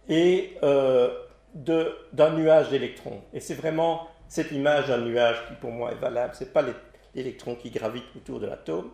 [0.08, 1.10] et euh,
[1.56, 3.22] d'un nuage d'électrons.
[3.34, 6.36] Et c'est vraiment cette image d'un nuage qui pour moi est valable.
[6.36, 6.64] Ce n'est pas
[7.16, 8.92] l'électron qui gravite autour de l'atome.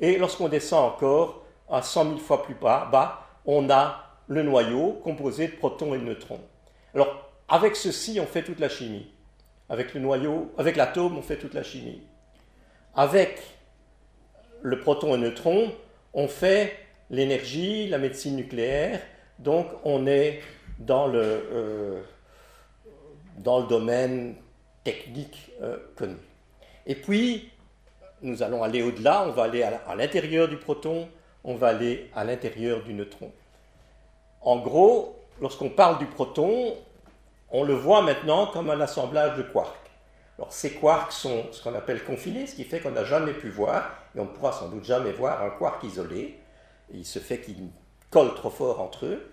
[0.00, 5.00] Et lorsqu'on descend encore à 100 000 fois plus bas, bas, on a le noyau
[5.02, 6.40] composé de protons et de neutrons.
[6.94, 9.10] Alors, avec ceci, on fait toute la chimie.
[9.68, 12.02] Avec le noyau, avec l'atome, on fait toute la chimie.
[12.94, 13.40] Avec
[14.62, 15.72] le proton et le neutron,
[16.14, 16.76] on fait
[17.10, 19.00] l'énergie, la médecine nucléaire.
[19.38, 20.40] Donc, on est
[20.78, 22.02] dans le, euh,
[23.38, 24.36] dans le domaine
[24.84, 26.16] technique euh, connu.
[26.86, 27.50] Et puis,
[28.22, 31.08] nous allons aller au-delà, on va aller à l'intérieur du proton,
[31.44, 33.30] on va aller à l'intérieur du neutron.
[34.40, 36.74] En gros, lorsqu'on parle du proton,
[37.50, 39.90] on le voit maintenant comme un assemblage de quarks.
[40.38, 43.48] Alors ces quarks sont ce qu'on appelle confinés, ce qui fait qu'on n'a jamais pu
[43.48, 46.38] voir, et on ne pourra sans doute jamais voir un quark isolé.
[46.92, 47.70] il se fait qu'ils
[48.10, 49.32] collent trop fort entre eux.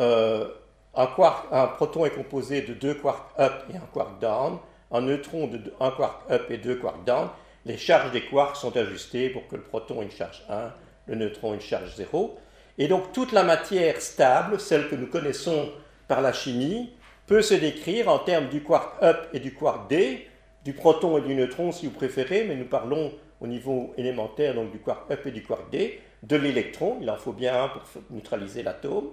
[0.00, 0.48] Euh,
[0.94, 4.58] un, proton est composé de deux quarks up et un quark down,
[4.90, 7.28] un neutron de un quark up et deux quarks down.
[7.64, 10.72] Les charges des quarks sont ajustées pour que le proton ait une charge 1,
[11.06, 12.38] le neutron une charge 0.
[12.78, 15.70] Et donc toute la matière stable, celle que nous connaissons
[16.06, 16.90] par la chimie,
[17.28, 20.26] peut se décrire en termes du quark up et du quark d,
[20.64, 24.72] du proton et du neutron si vous préférez, mais nous parlons au niveau élémentaire donc
[24.72, 27.82] du quark up et du quark d, de l'électron, il en faut bien un pour
[28.10, 29.10] neutraliser l'atome,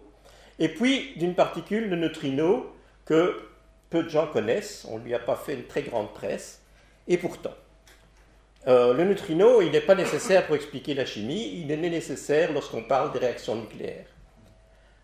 [0.57, 2.73] et puis d'une particule, le neutrino,
[3.03, 3.35] que
[3.89, 6.61] peu de gens connaissent, on ne lui a pas fait une très grande presse,
[7.07, 7.53] et pourtant.
[8.67, 12.81] Euh, le neutrino, il n'est pas nécessaire pour expliquer la chimie, il est nécessaire lorsqu'on
[12.81, 14.07] parle des réactions nucléaires.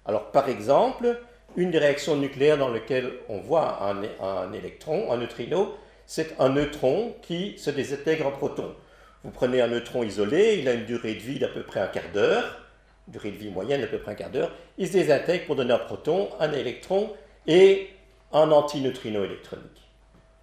[0.06, 1.19] Alors par exemple,
[1.55, 7.15] une des réactions nucléaires dans lesquelles on voit un, électron, un neutrino, c'est un neutron
[7.21, 8.75] qui se désintègre en proton.
[9.23, 11.87] Vous prenez un neutron isolé, il a une durée de vie d'à peu près un
[11.87, 12.61] quart d'heure,
[13.07, 15.73] durée de vie moyenne d'à peu près un quart d'heure, il se désintègre pour donner
[15.73, 17.11] un proton, un électron
[17.47, 17.89] et
[18.33, 19.81] un antineutrino électronique.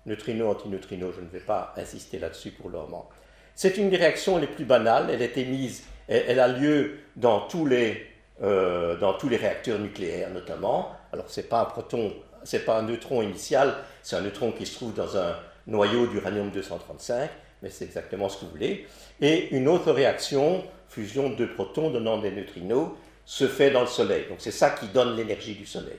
[0.07, 3.09] Neutrino, antineutrino, je ne vais pas insister là-dessus pour le moment.
[3.55, 7.67] C'est une des réactions les plus banales, elle est émise, elle, a lieu dans tous
[7.67, 8.07] les,
[8.43, 10.93] euh, dans tous les réacteurs nucléaires notamment.
[11.13, 12.13] Alors c'est pas un proton,
[12.45, 16.51] c'est pas un neutron initial, c'est un neutron qui se trouve dans un noyau d'uranium
[16.51, 17.31] 235
[17.63, 18.87] mais c'est exactement ce que vous voulez.
[19.21, 22.91] Et une autre réaction, fusion de deux protons donnant des neutrinos,
[23.25, 24.27] se fait dans le Soleil.
[24.29, 25.99] Donc c'est ça qui donne l'énergie du Soleil.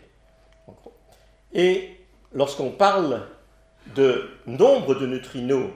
[1.53, 1.97] Et
[2.33, 3.27] lorsqu'on parle
[3.95, 5.71] de nombre de neutrinos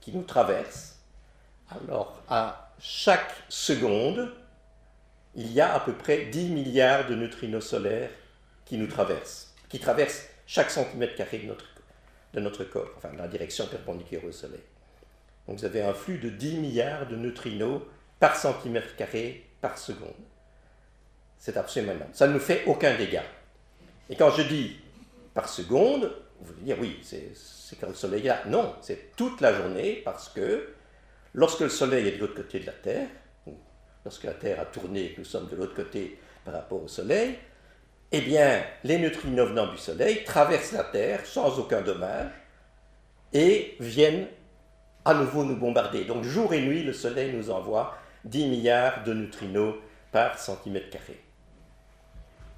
[0.00, 0.98] qui nous traversent,
[1.70, 4.32] alors à chaque seconde,
[5.34, 8.10] il y a à peu près 10 milliards de neutrinos solaires
[8.64, 11.66] qui nous traversent, qui traversent chaque centimètre carré de notre,
[12.34, 14.62] de notre corps, enfin la direction perpendiculaire au Soleil.
[15.46, 17.82] Donc vous avez un flux de 10 milliards de neutrinos
[18.18, 20.14] par centimètre carré par seconde.
[21.38, 22.10] C'est absolument énorme.
[22.12, 23.24] Ça ne nous fait aucun dégât.
[24.08, 24.76] Et quand je dis
[25.34, 28.42] par seconde, vous allez dire oui, c'est quand le soleil est là.
[28.46, 30.68] Non, c'est toute la journée parce que
[31.32, 33.08] lorsque le soleil est de l'autre côté de la Terre,
[34.04, 37.38] lorsque la Terre a tourné nous sommes de l'autre côté par rapport au soleil,
[38.12, 42.30] eh bien, les neutrinos venant du soleil traversent la Terre sans aucun dommage
[43.32, 44.26] et viennent
[45.04, 46.04] à nouveau nous bombarder.
[46.04, 49.76] Donc jour et nuit, le Soleil nous envoie 10 milliards de neutrinos
[50.12, 51.20] par centimètre carré.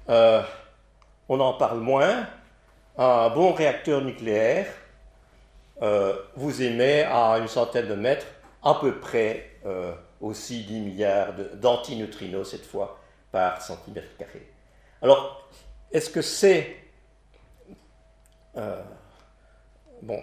[0.09, 0.41] Euh,
[1.29, 2.27] on en parle moins.
[2.97, 4.67] Un bon réacteur nucléaire
[5.81, 8.27] euh, vous émet à une centaine de mètres
[8.63, 12.99] à peu près euh, aussi 10 milliards d'antineutrinos cette fois
[13.31, 14.47] par centimètre carré.
[15.01, 15.49] Alors,
[15.91, 16.77] est-ce que c'est...
[20.01, 20.19] bon,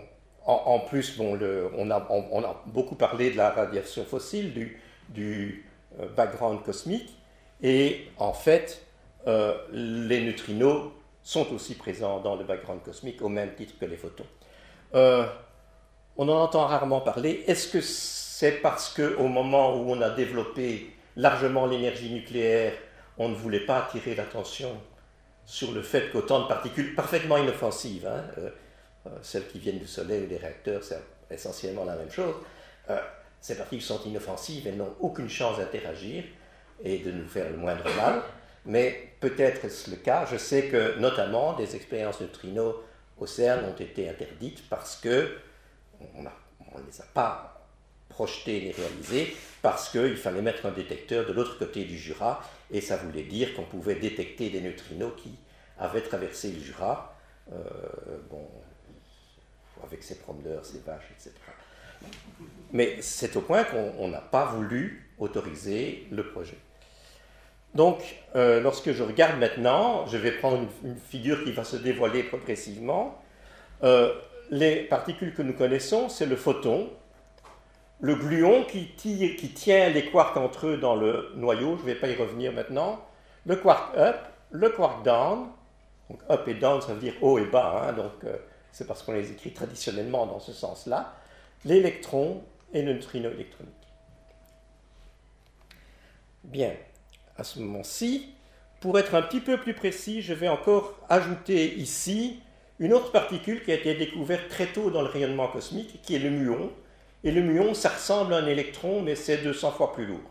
[0.46, 1.38] en, plus, bon,
[1.76, 4.72] on, a, beaucoup parlé de la radiation fossile,
[5.08, 5.66] du,
[6.00, 7.14] euh, background cosmique,
[7.62, 8.86] et en fait,
[9.26, 13.96] euh, les neutrinos sont aussi présents dans le background cosmique au même titre que les
[13.96, 14.24] photons.
[14.94, 15.26] Euh,
[16.16, 17.44] on en entend rarement parler.
[17.46, 17.80] Est-ce que
[18.40, 22.72] c'est parce qu'au moment où on a développé largement l'énergie nucléaire,
[23.18, 24.80] on ne voulait pas attirer l'attention
[25.44, 28.48] sur le fait qu'autant de particules parfaitement inoffensives, hein, euh,
[29.20, 32.34] celles qui viennent du Soleil ou des réacteurs, c'est essentiellement la même chose.
[32.88, 32.98] Euh,
[33.42, 36.24] ces particules sont inoffensives, elles n'ont aucune chance d'interagir
[36.82, 38.22] et de nous faire le moindre mal.
[38.64, 40.24] Mais peut-être est-ce le cas.
[40.24, 42.76] Je sais que notamment des expériences de neutrinos
[43.18, 45.28] au CERN ont été interdites parce que
[46.00, 47.59] on ne les a pas
[48.20, 52.82] projetées ni réalisées, parce qu'il fallait mettre un détecteur de l'autre côté du Jura, et
[52.82, 55.38] ça voulait dire qu'on pouvait détecter des neutrinos qui
[55.78, 57.16] avaient traversé le Jura.
[57.50, 57.56] Euh,
[58.30, 58.46] bon,
[59.82, 61.32] avec ses promeneurs, ses vaches, etc.
[62.72, 66.58] Mais c'est au point qu'on n'a pas voulu autoriser le projet.
[67.74, 68.02] Donc,
[68.36, 73.18] euh, lorsque je regarde maintenant, je vais prendre une, figure qui va se dévoiler progressivement.
[73.82, 74.12] Euh,
[74.50, 76.90] les particules que nous connaissons, c'est le photon,
[78.00, 78.86] le gluon qui,
[79.54, 83.04] tient les quarks entre eux dans le noyau, je ne vais pas y revenir maintenant,
[83.46, 84.16] le quark up,
[84.50, 85.48] le quark down,
[86.08, 88.36] donc up et down ça veut dire haut et bas, hein, donc euh,
[88.72, 91.14] c'est parce qu'on les écrit traditionnellement dans ce sens-là,
[91.64, 93.74] l'électron et le neutrino électronique.
[96.44, 96.72] Bien,
[97.36, 98.34] à ce moment-ci,
[98.80, 102.40] pour être un petit peu plus précis, je vais encore ajouter ici
[102.78, 106.18] une autre particule qui a été découverte très tôt dans le rayonnement cosmique, qui est
[106.18, 106.70] le muon.
[107.22, 110.30] Et le muon, ça ressemble à un électron, mais c'est 200 fois plus lourd.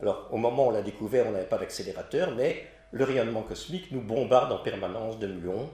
[0.00, 3.90] Alors, au moment où on l'a découvert, on n'avait pas d'accélérateur, mais le rayonnement cosmique
[3.90, 5.68] nous bombarde en permanence de muons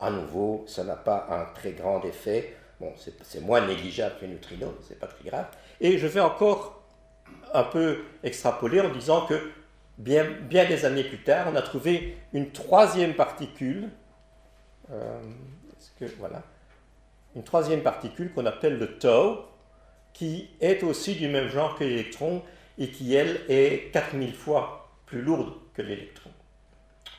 [0.00, 2.56] à nouveau, ça n'a pas un très grand effet.
[2.80, 5.46] Bon, c'est moins négligeable que les neutrinos, c'est pas très grave.
[5.80, 6.82] Et je vais encore
[7.52, 9.50] un peu extrapoler en disant que
[9.98, 13.90] bien, des années plus tard, on a trouvé une troisième particule,
[14.92, 15.20] euh,
[15.98, 16.42] que, voilà,
[17.34, 19.44] une troisième particule qu'on appelle le tau,
[20.18, 22.42] qui est aussi du même genre que l'électron
[22.76, 26.30] et qui, elle, est 4000 fois plus lourde que l'électron.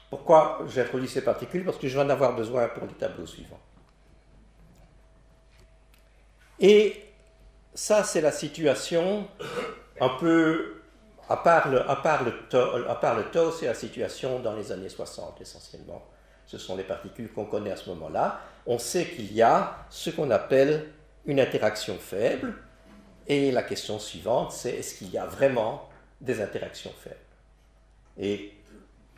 [0.10, 1.64] Pourquoi j'introduis ces particules?
[1.64, 3.60] Parce que je vais en avoir besoin pour les tableaux suivants.
[6.60, 7.06] Et
[7.74, 9.26] ça, c'est la situation
[10.02, 10.82] un peu,
[11.30, 12.34] à part le, à part le,
[13.58, 16.04] c'est la situation dans les années 60 essentiellement.
[16.46, 18.42] Ce sont les particules qu'on connaît à ce moment-là.
[18.66, 20.92] On sait qu'il y a ce qu'on appelle
[21.26, 22.56] une interaction faible.
[23.30, 25.88] Et la question suivante, c'est est-ce qu'il y a vraiment
[26.20, 27.16] des interactions faibles?
[28.18, 28.54] Et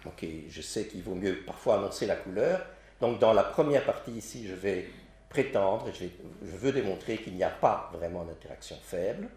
[0.06, 2.65] ok, je sais qu'il vaut mieux parfois annoncer la couleur.
[3.00, 4.89] Donc dans la première partie ici, je vais
[5.30, 6.06] prétendre, je,
[6.45, 9.30] je veux démontrer qu'il n'y a pas vraiment d'interaction faible.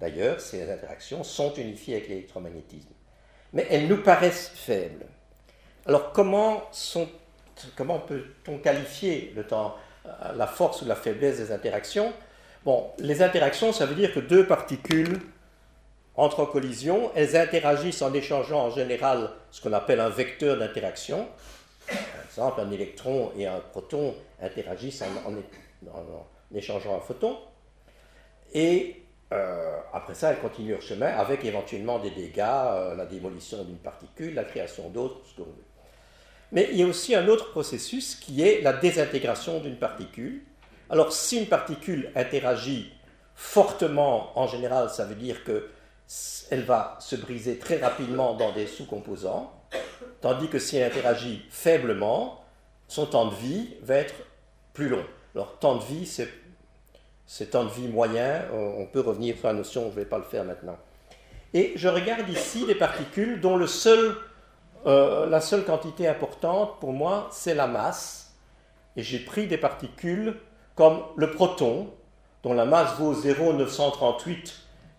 [0.00, 2.90] D'ailleurs, ces interactions sont unifiées avec l'électromagnétisme.
[3.52, 5.06] Mais elles nous paraissent faibles.
[5.86, 6.64] Alors comment,
[7.76, 9.76] comment peut-on qualifier le temps,
[10.34, 12.12] la force ou la faiblesse des interactions?
[12.64, 15.20] Bon, les interactions, ça veut dire que deux particules
[16.16, 21.28] entrent en collision, elles interagissent en échangeant en général ce qu'on appelle un vecteur d'interaction.
[21.86, 25.34] Par exemple, un électron et un proton interagissent en,
[26.54, 27.38] échangeant un photon.
[28.52, 33.62] Et euh, après ça, elle continue leur chemin avec éventuellement des dégâts, euh, la démolition
[33.64, 35.64] d'une particule, la création d'autres, ce que veut.
[36.50, 40.42] Mais il y a aussi un autre processus qui est la désintégration d'une particule.
[40.90, 42.92] Alors, si une particule interagit
[43.34, 49.52] fortement, en général, ça veut dire qu'elle va se briser très rapidement dans des sous-composants,
[50.20, 52.42] tandis que si elle interagit faiblement,
[52.88, 54.14] son temps de vie va être
[54.72, 55.04] plus long.
[55.34, 56.06] Alors, temps de vie,
[57.26, 60.18] c'est temps de vie moyen, on peut revenir sur la notion, je ne vais pas
[60.18, 60.78] le faire maintenant.
[61.54, 63.58] Et je regarde ici des particules dont
[64.86, 68.34] euh, la seule quantité importante pour moi, c'est la masse.
[68.96, 70.36] Et j'ai pris des particules
[70.78, 71.92] comme le proton,
[72.44, 74.54] dont la masse vaut 0,938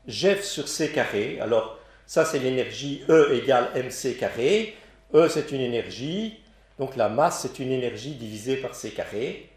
[0.08, 1.39] GeV sur C carré.
[1.39, 4.76] Alors, ça, c'est l'énergie E égale mc carré.
[5.13, 6.38] E, c'est une énergie.
[6.80, 9.50] Donc, la masse, c'est une énergie divisée par C carré.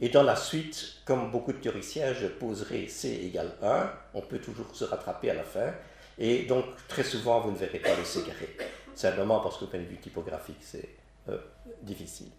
[0.00, 3.90] Et dans la suite, comme beaucoup de théoriciens, je poserai C égale 1.
[4.14, 5.74] On peut toujours se rattraper à la fin.
[6.18, 8.56] Et donc, très souvent, vous ne verrez pas le C carré.
[8.94, 10.88] Simplement parce de vue typographique, c'est
[11.28, 11.36] euh,
[11.82, 12.30] difficile.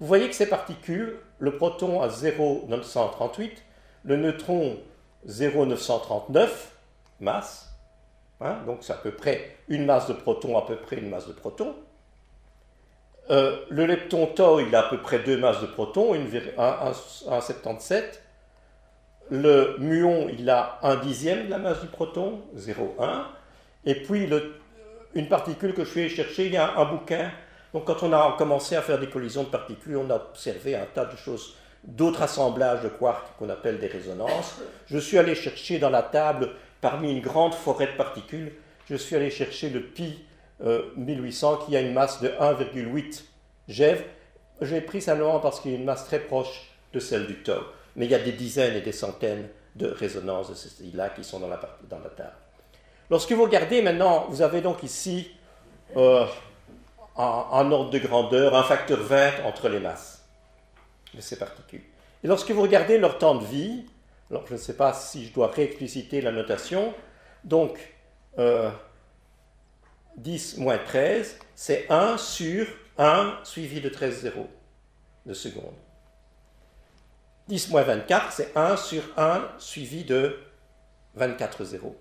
[0.00, 3.62] Vous voyez que ces particules, le proton à 0,938,
[4.04, 4.78] le neutron
[5.28, 6.72] 0,939
[7.20, 7.70] masse,
[8.40, 11.28] hein, donc c'est à peu près une masse de proton, à peu près une masse
[11.28, 11.74] de proton.
[13.30, 18.02] Euh, le lepton tau, il a à peu près deux masses de protons, 1,77.
[19.30, 23.22] Le muon, il a un dixième de la masse du proton, 0,1.
[23.84, 24.28] Et puis,
[25.14, 27.30] une particule que je suis allé chercher, il y a un, bouquin.
[27.72, 30.86] Donc, quand on a commencé à faire des collisions de particules, on a observé un
[30.86, 31.54] tas de choses,
[31.84, 34.56] d'autres assemblages de quarks qu'on appelle des résonances.
[34.86, 38.52] Je suis allé chercher dans la table, parmi une grande forêt de particules,
[38.88, 40.24] je suis allé chercher le pi
[40.96, 43.22] 1800 euh, qui a une masse de 1,8
[43.68, 44.04] GeV.
[44.60, 47.60] J'ai pris simplement parce qu'il a une masse très proche de celle du tau.
[47.96, 51.24] Mais il y a des dizaines et des centaines de résonances de ce style-là qui
[51.24, 52.34] sont dans la, dans la table.
[53.08, 55.30] Lorsque vous regardez maintenant, vous avez donc ici
[55.96, 56.26] euh,
[57.20, 60.24] un, ordre de grandeur, un facteur 20 entre les masses
[61.14, 61.82] de ces particules.
[62.22, 63.86] Et lorsque vous regardez leur temps de vie,
[64.30, 66.94] alors je ne sais pas si je dois réexpliciter la notation,
[67.44, 67.78] donc
[68.38, 68.70] euh,
[70.16, 72.66] 10 moins 13, c'est 1 sur
[72.98, 74.48] 1 suivi de 13 zéros
[75.26, 75.74] de seconde.
[77.48, 80.38] 10 moins 24, c'est 1 sur 1 suivi de
[81.14, 81.96] 24 zéros.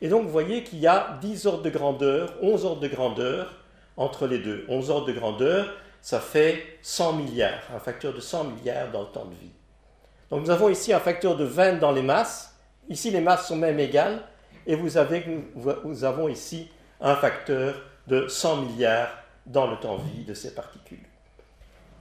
[0.00, 3.63] Et donc vous voyez qu'il y a 10 ordres de grandeur, 11 ordres de grandeur
[3.96, 4.64] entre les deux.
[4.68, 9.08] 11 ordres de grandeur, ça fait 100 milliards, un facteur de 100 milliards dans le
[9.08, 9.52] temps de vie.
[10.30, 12.58] Donc nous avons ici un facteur de 20 dans les masses.
[12.88, 14.22] Ici, les masses sont même égales.
[14.66, 15.24] Et vous avez,
[15.84, 16.68] nous avons ici
[17.00, 17.74] un facteur
[18.06, 19.10] de 100 milliards
[19.46, 21.04] dans le temps de vie de ces particules.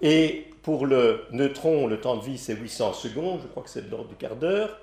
[0.02, 3.86] Et pour le neutron, le temps de vie, c'est 800 secondes, je crois que c'est
[3.86, 4.80] de l'ordre du quart d'heure.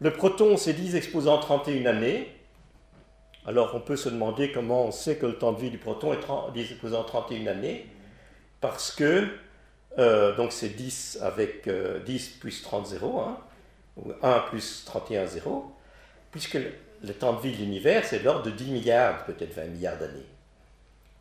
[0.00, 2.32] Le proton, c'est 10 exposants 31 années.
[3.48, 6.12] Alors on peut se demander comment on sait que le temps de vie du proton
[6.12, 6.18] est
[6.52, 7.86] 10 exposants 31 années.
[8.60, 9.26] Parce que,
[9.96, 13.38] euh, donc c'est 10 avec 10 euh, plus 30 zéros, hein,
[13.96, 15.72] ou 1 plus 31 zéros,
[16.30, 16.58] puisque
[17.02, 20.26] le temps de vie de l'univers, c'est l'ordre de 10 milliards, peut-être 20 milliards d'années.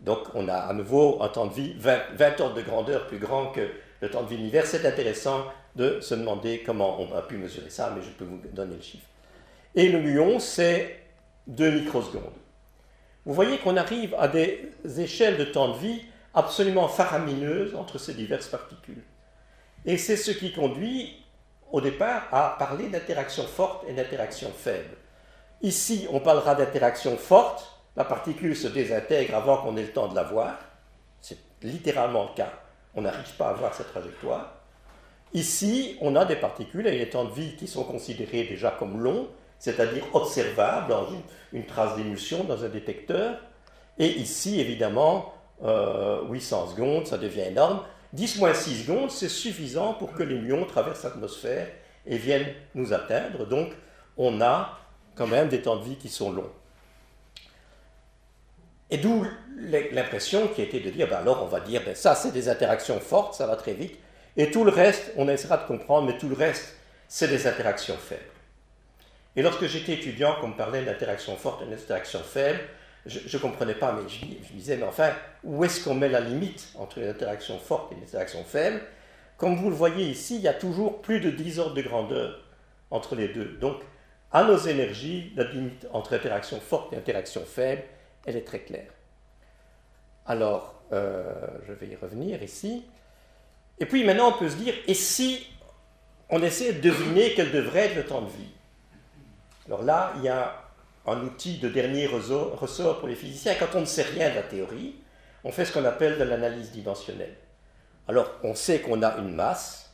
[0.02, 3.54] Donc on a à nouveau un temps de vie 20, ordres de grandeur plus grand
[3.54, 3.70] que
[4.02, 4.66] le temps de vie de l'univers.
[4.66, 5.46] C'est intéressant
[5.78, 8.82] de se demander comment on a pu mesurer ça, mais je peux vous donner le
[8.82, 9.08] chiffre.
[9.76, 11.07] Et le muon, c'est
[11.48, 12.24] 2 microsecondes.
[13.26, 16.02] Vous voyez qu'on arrive à des échelles de temps de vie
[16.34, 19.04] absolument faramineuses entre ces diverses particules.
[19.86, 21.26] Et c'est ce qui conduit
[21.72, 24.96] au départ à parler d'interaction forte et d'interaction faible.
[25.62, 30.16] Ici, on parlera d'interaction forte la particule se désintègre avant qu'on ait le temps de
[30.16, 30.60] la voir.
[31.20, 32.54] C'est littéralement le cas.
[32.94, 34.54] On n'arrive pas à voir cette trajectoire.
[35.34, 39.02] Ici, on a des particules avec des temps de vie qui sont considérés déjà comme
[39.02, 39.28] longs,
[39.60, 41.08] c'est-à-dire observables dans
[41.54, 43.40] une, trace d'émulsion dans un détecteur.
[43.98, 47.82] Et ici, évidemment, 800 euh, secondes, ça devient énorme.
[48.14, 51.68] 10 moins 6 secondes, c'est suffisant pour que les muons traversent l'atmosphère
[52.06, 53.46] et viennent nous atteindre.
[53.46, 53.70] Donc,
[54.18, 54.78] on a
[55.16, 56.52] quand même des temps de vie qui sont longs.
[58.90, 59.26] Et d'où
[59.92, 63.00] l'impression qui était de dire, ben alors on va dire, ben ça c'est des interactions
[63.02, 63.98] fortes, ça va très vite,
[64.38, 66.78] et tout le reste, on essaiera de comprendre, mais tout le reste,
[67.08, 68.22] c'est des interactions faibles.
[69.38, 72.60] Et lorsque j'étais étudiant, qu'on me parlait d'interaction forte et d'interaction faible,
[73.06, 75.12] je ne comprenais pas, mais je, me disais, mais enfin,
[75.44, 78.82] où est-ce qu'on met la limite entre les interactions fortes et les interactions faibles?
[79.38, 82.44] Comme vous le voyez ici, il y a toujours plus de 10 ordres de grandeur
[82.90, 83.58] entre les deux.
[83.62, 83.78] Donc,
[84.32, 87.84] à nos énergies, la limite entre interaction forte et interaction faible,
[88.26, 88.92] elle est très claire.
[90.26, 91.32] Alors, euh,
[91.68, 92.86] je vais y revenir ici.
[93.80, 95.46] Et puis maintenant, on peut se dire, et si
[96.32, 98.57] on essaie de deviner quel devrait être le temps de vie?
[99.68, 100.64] Alors là, il y a
[101.06, 103.56] un outil de dernier ressort pour les physiciens.
[103.60, 104.96] Quand on ne sait rien de la théorie,
[105.44, 107.36] on fait ce qu'on appelle de l'analyse dimensionnelle.
[108.08, 109.94] Alors, on sait qu'on a une masse,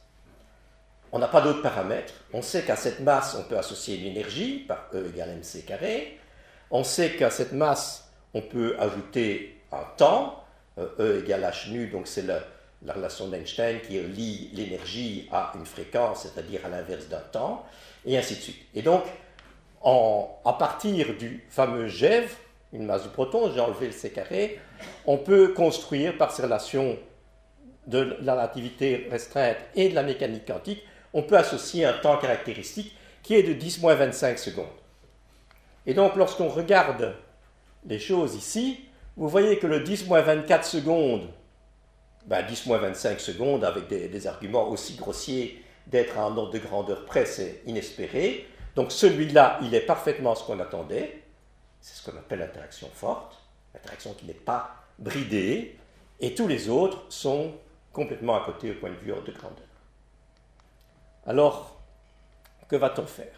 [1.12, 4.60] on n'a pas d'autres paramètres, on sait qu'à cette masse, on peut associer une énergie
[4.68, 6.20] par E égale mc carré,
[6.70, 10.44] on sait qu'à cette masse, on peut ajouter un temps,
[10.78, 16.24] E égale h nu, donc c'est la relation d'Einstein qui lie l'énergie à une fréquence,
[16.24, 17.66] c'est-à-dire à, l'inverse d'un temps,
[18.06, 18.66] et ainsi de suite.
[18.74, 19.04] Et donc,
[19.84, 22.30] à partir du fameux GEV,
[22.72, 24.60] une masse de protons, j'ai enlevé le C carré,
[25.06, 26.98] on peut construire par ces relations
[27.88, 32.96] de la relativité restreinte et de la mécanique quantique, on peut associer un temps caractéristique
[33.22, 34.66] qui est de 10-25 secondes.
[35.86, 37.14] Et donc, lorsqu'on regarde
[37.86, 38.80] les choses ici,
[39.18, 41.28] vous voyez que le 10-24 secondes
[42.30, 47.26] 10-25 ben, secondes avec des, arguments aussi grossiers d'être à un ordre de grandeur près,
[47.26, 48.48] c'est inespéré.
[48.76, 51.24] Donc celui-là, il est parfaitement ce qu'on attendait.
[51.82, 53.38] C'est ce qu'on appelle l'interaction forte,
[53.74, 55.78] l'interaction qui n'est pas bridée.
[56.20, 57.54] Et tous les autres sont
[57.92, 59.68] complètement à côté au point de vue de grandeur.
[61.26, 61.80] Alors,
[62.68, 63.34] que va-t-on faire?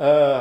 [0.00, 0.40] Euh,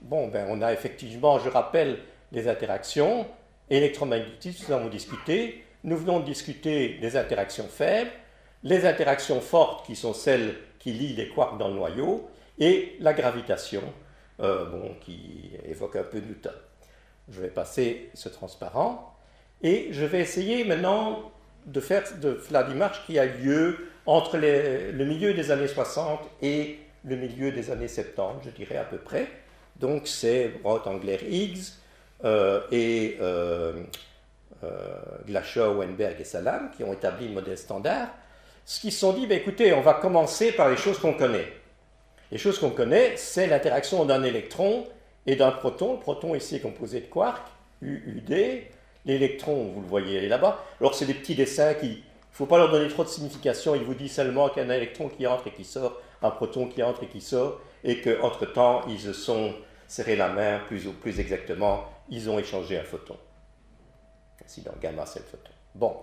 [0.00, 1.98] Bon, ben, on a effectivement, je rappelle,
[2.30, 3.26] les interactions
[3.68, 8.10] électromagnétiques, nous avons discuté nous venons de discuter des interactions faibles,
[8.64, 13.12] les interactions fortes qui sont celles qui lient les quarks dans le noyau, et la
[13.12, 13.82] gravitation,
[14.40, 16.52] euh, bon, qui évoque un peu Newton.
[17.30, 19.16] Je vais passer ce transparent,
[19.62, 21.32] et je vais essayer maintenant
[21.66, 22.04] de faire
[22.50, 27.70] la démarche qui a lieu entre le milieu des années 60 et le milieu des
[27.70, 29.26] années 70, je dirais à peu près.
[29.76, 31.72] Donc c'est Brot-Angler Higgs
[32.24, 33.82] euh, et euh,
[34.64, 34.96] euh,
[35.26, 38.08] Glashow, Weinberg et Salam, qui ont établi le modèle standard,
[38.64, 41.52] ce qui se sont dit, ben, écoutez, on va commencer par les choses qu'on connaît.
[42.30, 44.86] Les choses qu'on connaît, c'est l'interaction d'un électron
[45.26, 45.94] et d'un proton.
[45.94, 47.48] Le proton ici est composé de quarks,
[47.82, 48.64] UUD.
[49.06, 50.64] L'électron, vous le voyez là-bas.
[50.80, 52.02] Alors c'est des petits dessins qui, il ne
[52.32, 53.74] faut pas leur donner trop de signification.
[53.74, 56.30] Il vous dit seulement qu'il y a un électron qui entre et qui sort, un
[56.30, 59.54] proton qui entre et qui sort, et qu'entre-temps, ils se sont
[59.86, 63.16] serrés la main, plus ou plus exactement, ils ont échangé un photon
[64.58, 65.50] dans gamma, c'est le photon.
[65.74, 65.96] Bon.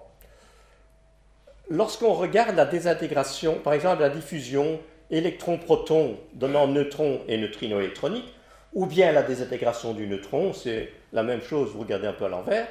[1.69, 4.79] Lorsqu'on regarde la désintégration, par exemple la diffusion
[5.11, 8.33] électron-proton donnant neutron et neutrino électronique,
[8.73, 12.29] ou bien la désintégration du neutron, c'est la même chose, vous regardez un peu à
[12.29, 12.67] l'envers,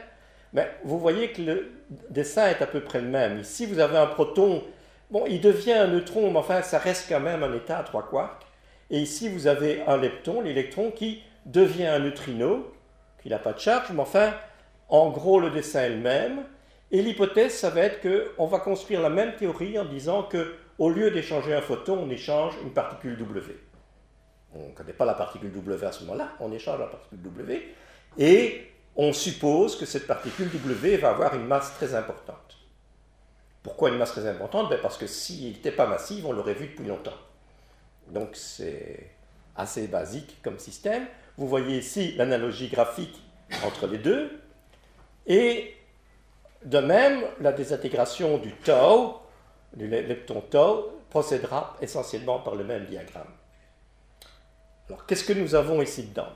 [0.53, 1.72] mais vous voyez que le
[2.11, 3.41] dessin est à peu près le même.
[3.41, 4.62] Ici, vous avez un proton,
[5.11, 8.09] bon, il devient un neutron, mais enfin, ça reste quand même un état à trois
[8.09, 8.43] quarks.
[8.91, 12.72] Et ici, vous avez un lepton, l'électron, qui devient un neutrino,
[13.22, 14.35] qui n'a pas de charge, mais enfin,
[14.89, 16.45] en gros, le dessin est le même.
[16.93, 20.91] Et l'hypothèse, ça va être qu'on va construire la même théorie en disant que au
[20.91, 23.57] lieu d'échanger un photon, on échange une particule W.
[24.55, 27.75] On ne connaît pas la particule W à ce moment-là, on échange la particule W.
[28.18, 32.57] Et on suppose que cette particule W va avoir une masse très importante.
[33.62, 34.68] Pourquoi une masse très importante?
[34.68, 37.18] Ben Parce que s'il n'était pas massif, on l'aurait vu depuis longtemps.
[38.09, 39.11] Donc c'est
[39.57, 41.07] assez basique comme système.
[41.37, 43.22] Vous voyez ici l'analogie graphique
[43.64, 44.31] entre les deux.
[45.27, 45.75] Et
[46.64, 49.20] de même, la désintégration du tau,
[49.77, 53.33] du lepton tau, procédera essentiellement par le même diagramme.
[54.89, 56.29] Alors, qu'est-ce que nous avons ici dedans?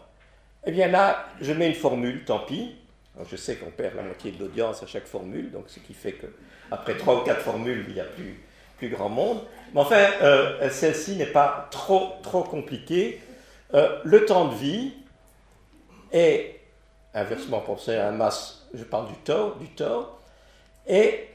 [0.64, 2.76] Eh bien là, je mets une formule, tant pis.
[3.30, 6.12] je sais qu'on perd la moitié de l'audience à chaque formule, donc ce qui fait
[6.12, 8.42] qu'après trois ou quatre formules, il n'y a plus,
[8.78, 9.40] plus grand monde.
[9.74, 13.20] Mais enfin, euh, celle-ci n'est pas trop, trop compliquée.
[13.74, 14.92] Euh, le temps de vie
[16.12, 16.60] est
[17.14, 20.08] inversement proportionnel à la masse, je parle du taux, du taux,
[20.86, 21.28] et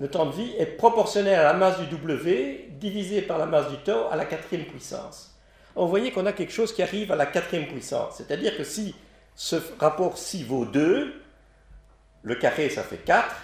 [0.00, 3.68] le temps de vie est proportionnel à la masse du W divisé par la masse
[3.68, 5.38] du taux à la quatrième puissance.
[5.76, 8.94] vous voyez qu'on a quelque chose qui arrive à la quatrième puissance, c'est-à-dire que si
[9.36, 11.22] ce rapport-ci vaut 2,
[12.22, 13.34] le carré ça fait 4,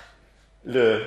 [0.64, 1.02] le,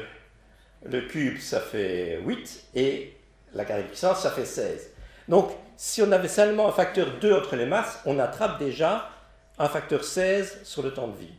[0.84, 3.18] le cube ça fait 8, et
[3.54, 4.92] la quatrième puissance ça fait 16.
[5.28, 9.10] Donc si on avait seulement un facteur 2 entre les masses, on attrape déjà
[9.58, 11.34] un facteur 16 sur le temps de vie.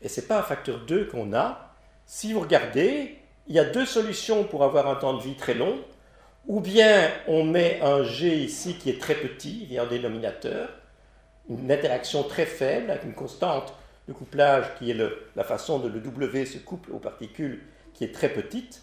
[0.00, 1.69] Et ce n'est pas un facteur 2 qu'on a.
[2.12, 5.54] Si vous regardez, il y a deux solutions pour avoir un temps de vie très
[5.54, 5.78] long.
[6.48, 10.70] Ou bien on met un G ici qui est très petit, via un dénominateur,
[11.48, 13.72] une interaction très faible avec une constante
[14.08, 14.96] de couplage qui est
[15.36, 17.62] la façon dont le W se couple aux particules
[17.94, 18.82] qui est très petite.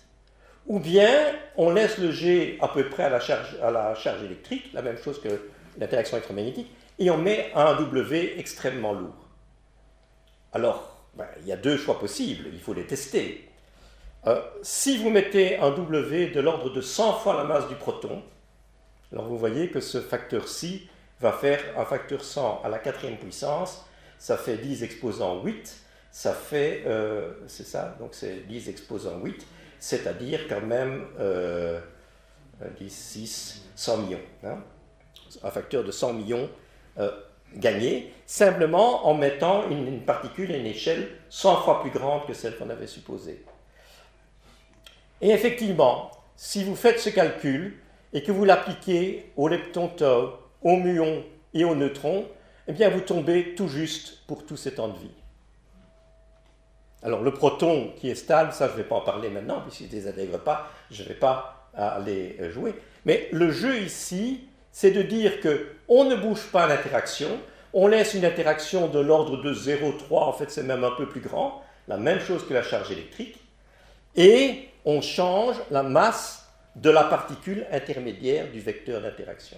[0.65, 1.11] Ou bien
[1.57, 4.81] on laisse le G à peu près à la charge, à la charge électrique, la
[4.81, 9.27] même chose que l'interaction électromagnétique, et on met un W extrêmement lourd.
[10.53, 13.49] Alors, ben, il y a deux choix possibles, il faut les tester.
[14.27, 18.21] Euh, si vous mettez un W de l'ordre de 100 fois la masse du proton,
[19.11, 20.89] alors vous voyez que ce facteur-ci
[21.19, 23.85] va faire un facteur 100 à la quatrième puissance,
[24.19, 25.77] ça fait 10 exposant 8,
[26.11, 29.45] ça fait, euh, c'est ça, donc c'est 10 exposant 8,
[29.79, 31.79] c'est-à-dire quand même 10, euh,
[32.87, 34.21] 6, 100 millions.
[34.43, 34.57] Hein.
[35.43, 36.49] un facteur de 100 millions
[36.99, 37.11] euh,
[37.55, 42.57] gagné, simplement en mettant une, particule à une échelle 100 fois plus grande que celle
[42.57, 43.43] qu'on avait supposée.
[45.21, 47.77] Et effectivement, si vous faites ce calcul
[48.13, 51.23] et que vous l'appliquez au lepton tau, au muon
[51.53, 52.27] et au neutron,
[52.67, 55.15] eh bien vous tombez tout juste pour tous ces temps de vie.
[57.03, 59.85] Alors le proton qui est stable, ça je ne vais pas en parler maintenant, puisqu'il
[59.85, 62.75] ne désintègre pas, je ne vais pas aller jouer.
[63.05, 64.46] Mais le jeu ici,
[64.79, 67.39] c'est de dire que on ne bouge pas l'interaction,
[67.73, 71.19] on laisse une interaction de l'ordre de 0,3, en fait c'est même un peu plus
[71.19, 73.39] grand, la même chose que la charge électrique,
[74.15, 79.57] et on change la masse de la particule intermédiaire du vecteur d'interaction.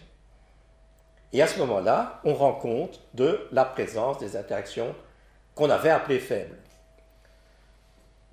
[1.34, 4.96] Et à ce moment-là, on rend compte de la présence des interactions
[5.54, 6.56] qu'on avait appelées faibles.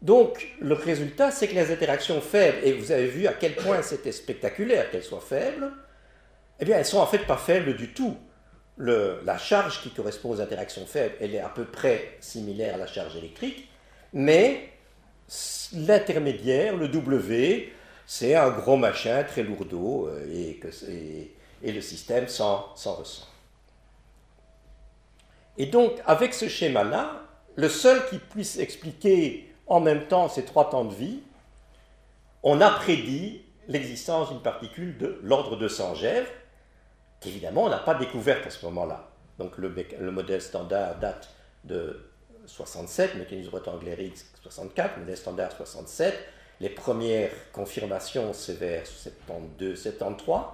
[0.03, 3.83] Donc, le résultat, c'est que les interactions faibles, et vous avez vu à quel point
[3.83, 5.73] c'était spectaculaire qu'elles soient faibles,
[6.61, 8.17] eh bien, elles sont en fait pas faibles du tout.
[8.79, 12.87] la charge qui correspond aux interactions faibles, elle est à peu près similaire à la
[12.87, 13.69] charge électrique,
[14.13, 14.71] mais
[15.73, 17.73] l'intermédiaire, le W,
[18.07, 20.61] c'est un gros machin très lourdeau euh, et,
[21.63, 23.27] et, le système s'en ressent.
[25.59, 27.23] Et donc, avec ce schéma-là,
[27.57, 31.23] le seul qui puisse expliquer en même temps ces trois temps de vie,
[32.43, 35.95] on a prédit l'existence d'une particule de l'ordre de 100
[37.27, 39.09] GeV, qu'évidemment on n'a pas découverte à ce moment-là.
[39.39, 39.71] Donc le,
[40.11, 41.29] modèle standard date
[41.65, 42.11] de
[42.47, 46.15] 67, mécanisme rectangulaire X 64, modèle standard 67.
[46.61, 48.85] Les premières confirmations, c'est vers
[49.59, 50.45] 72-73.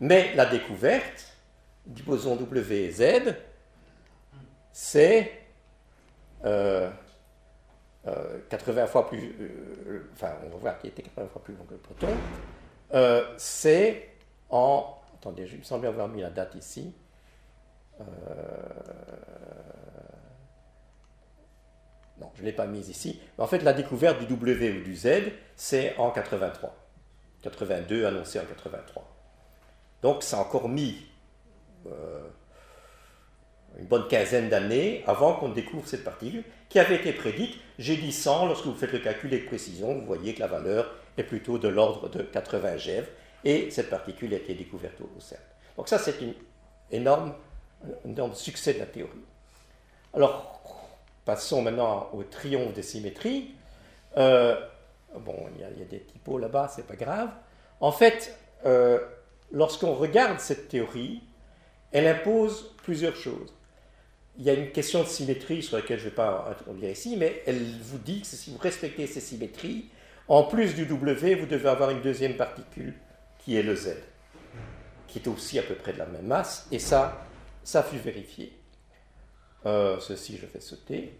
[0.00, 1.26] Mais la découverte
[1.86, 3.34] du boson WZ,
[4.72, 5.32] c'est
[6.42, 6.90] 80 euh,
[8.86, 9.34] fois plus.
[9.40, 12.08] Euh, enfin, on va voir qu'il était 80 fois plus long que le proton.
[12.94, 14.10] Euh, c'est
[14.50, 16.92] en Attendez, je me semblais avoir mis la date ici.
[18.00, 18.04] Euh,
[22.20, 23.20] non, je ne l'ai pas mise ici.
[23.38, 26.74] en fait, la découverte du W ou du Z, c'est en 83.
[27.40, 29.08] 82 annoncé en 83.
[30.02, 31.06] Donc, ça a encore mis
[31.86, 32.26] euh,
[33.78, 37.54] une bonne quinzaine d'années avant qu'on découvre cette particule qui avait été prédite.
[37.78, 40.92] J'ai dit 100, lorsque vous faites le calcul avec précision, vous voyez que la valeur
[41.16, 43.06] est plutôt de l'ordre de 80 GeV
[43.44, 45.40] et cette particule a été découverte au, CERN.
[45.76, 46.32] Donc ça, c'est un
[46.90, 47.34] énorme,
[48.04, 49.10] énorme succès de la théorie.
[50.14, 50.60] Alors,
[51.24, 53.50] passons maintenant au triomphe des symétries.
[54.16, 54.60] Euh,
[55.18, 57.30] bon, il y, a, des typos là-bas, c'est pas grave.
[57.80, 58.36] En fait,
[58.66, 59.00] euh,
[59.50, 61.22] lorsqu'on regarde cette théorie,
[61.90, 63.52] elle impose plusieurs choses.
[64.38, 67.16] Il y a une question de symétrie sur laquelle je ne vais pas introduire ici,
[67.18, 69.86] mais elle vous dit que si vous respectez ces symétries,
[70.28, 72.94] en plus du W, vous devez avoir une deuxième particule
[73.44, 73.96] qui est le Z,
[75.08, 77.26] qui est aussi à peu près de la même masse, et ça,
[77.64, 78.52] ça fut vérifié.
[79.66, 81.18] Euh, ceci, je fais sauter.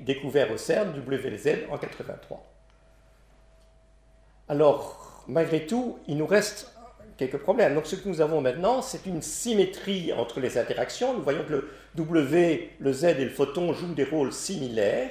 [0.00, 2.46] découvert au CERN, WZ en 83.
[4.48, 6.74] Alors, malgré tout, il nous reste
[7.16, 7.74] quelques problèmes.
[7.74, 11.14] Donc, ce que nous avons maintenant, c'est une symétrie entre les interactions.
[11.14, 15.10] Nous voyons que le W, le Z et le photon jouent des rôles similaires,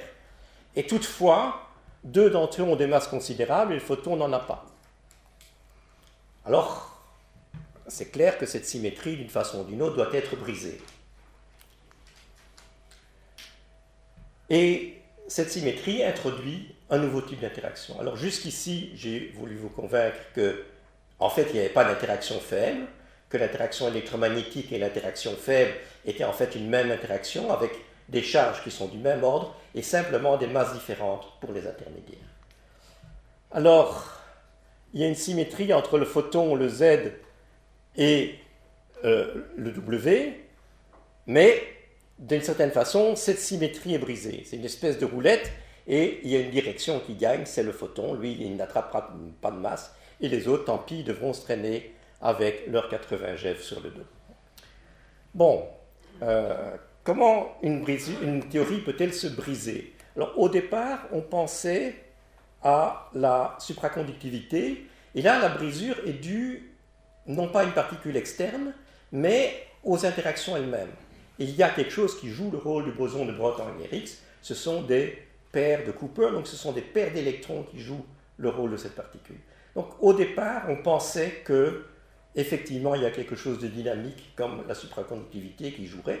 [0.76, 1.68] et toutefois,
[2.04, 4.69] deux d'entre eux ont des masses considérables et le photon n'en a pas.
[6.44, 7.02] Alors,
[7.86, 10.80] c'est clair que cette symétrie, d'une façon ou d'une autre, doit être brisée.
[14.48, 18.00] Et cette symétrie introduit un nouveau type d'interaction.
[18.00, 20.64] Alors jusqu'ici, j'ai voulu vous convaincre que,
[21.20, 22.86] en fait, il n'y avait pas d'interaction faible,
[23.28, 25.72] que l'interaction électromagnétique et l'interaction faible
[26.04, 27.70] étaient en fait une même interaction avec
[28.08, 32.18] des charges qui sont du même ordre et simplement des masses différentes pour les intermédiaires.
[33.52, 34.19] Alors,
[34.92, 37.12] il y a une symétrie entre le photon, le Z
[37.96, 38.34] et
[39.04, 40.40] euh, le W,
[41.26, 41.62] mais
[42.18, 44.42] d'une certaine façon, cette symétrie est brisée.
[44.44, 45.52] C'est une espèce de roulette
[45.86, 48.14] et il y a une direction qui gagne, c'est le photon.
[48.14, 52.66] Lui, il n'attrapera pas de masse et les autres, tant pis, devront se traîner avec
[52.66, 54.04] leur 80 GeV sur le dos.
[55.34, 55.64] Bon,
[56.22, 57.86] euh, comment une,
[58.22, 59.94] une théorie peut-elle se briser?
[60.16, 61.94] Alors, au départ, on pensait
[62.62, 66.72] à la supraconductivité, et là, la brisure est due
[67.26, 68.72] non pas à une particule externe,
[69.12, 70.90] mais aux interactions elles-mêmes.
[71.38, 74.10] Il y a quelque chose qui joue le rôle du boson de Broglie-Higgs,
[74.42, 78.04] ce sont des paires de Cooper, donc ce sont des paires d'électrons qui jouent
[78.36, 79.38] le rôle de cette particule.
[79.74, 81.86] Donc au départ, on pensait que
[82.34, 86.20] effectivement il y a quelque chose de dynamique comme la supraconductivité qui jouerait,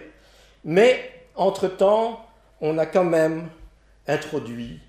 [0.64, 2.26] mais entre-temps,
[2.60, 3.48] on a quand même
[4.06, 4.80] introduit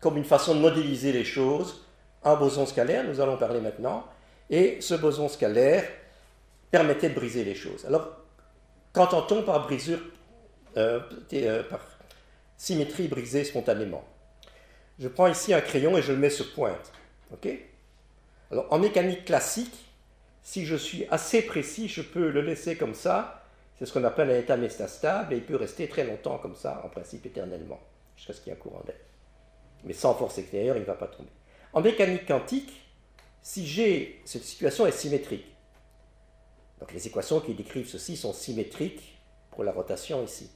[0.00, 1.84] comme une façon de modéliser les choses
[2.24, 4.04] un boson scalaire, nous allons parler maintenant,
[4.50, 5.88] et ce boson scalaire
[6.70, 7.84] permettait de briser les choses.
[7.86, 8.08] Alors,
[8.92, 10.00] qu'entend-on par brisure,
[10.76, 11.00] euh,
[11.32, 11.80] euh, par
[12.56, 14.04] symétrie brisée spontanément
[14.98, 16.92] Je prends ici un crayon et je le mets sur pointe.
[17.32, 17.48] ok?
[18.50, 19.74] Alors, en mécanique classique,
[20.42, 23.44] si je suis assez précis, je peux le laisser comme ça.
[23.78, 26.82] C'est ce qu'on appelle un état métastable et il peut rester très longtemps comme ça,
[26.84, 27.80] en principe éternellement,
[28.16, 28.96] jusqu'à ce qu'il y ait un courant d'air.
[29.84, 31.30] Mais sans force extérieure, il ne va pas tomber.
[31.72, 32.72] En mécanique quantique,
[33.42, 35.46] si j'ai cette situation est symétrique,
[36.80, 39.18] donc les équations qui décrivent ceci sont symétriques
[39.50, 40.50] pour la rotation ici.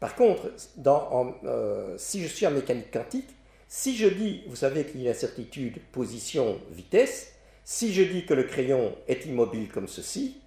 [0.00, 0.50] Par contre,
[1.44, 3.28] euh, si je suis en mécanique quantique,
[3.68, 7.32] si je dis, vous savez qu'il y a une incertitude position-vitesse,
[7.64, 10.40] si je dis que le crayon est immobile comme ceci,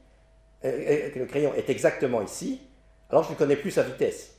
[0.63, 2.61] euh, euh, que le crayon est exactement ici,
[3.09, 4.38] alors je ne connais plus sa vitesse.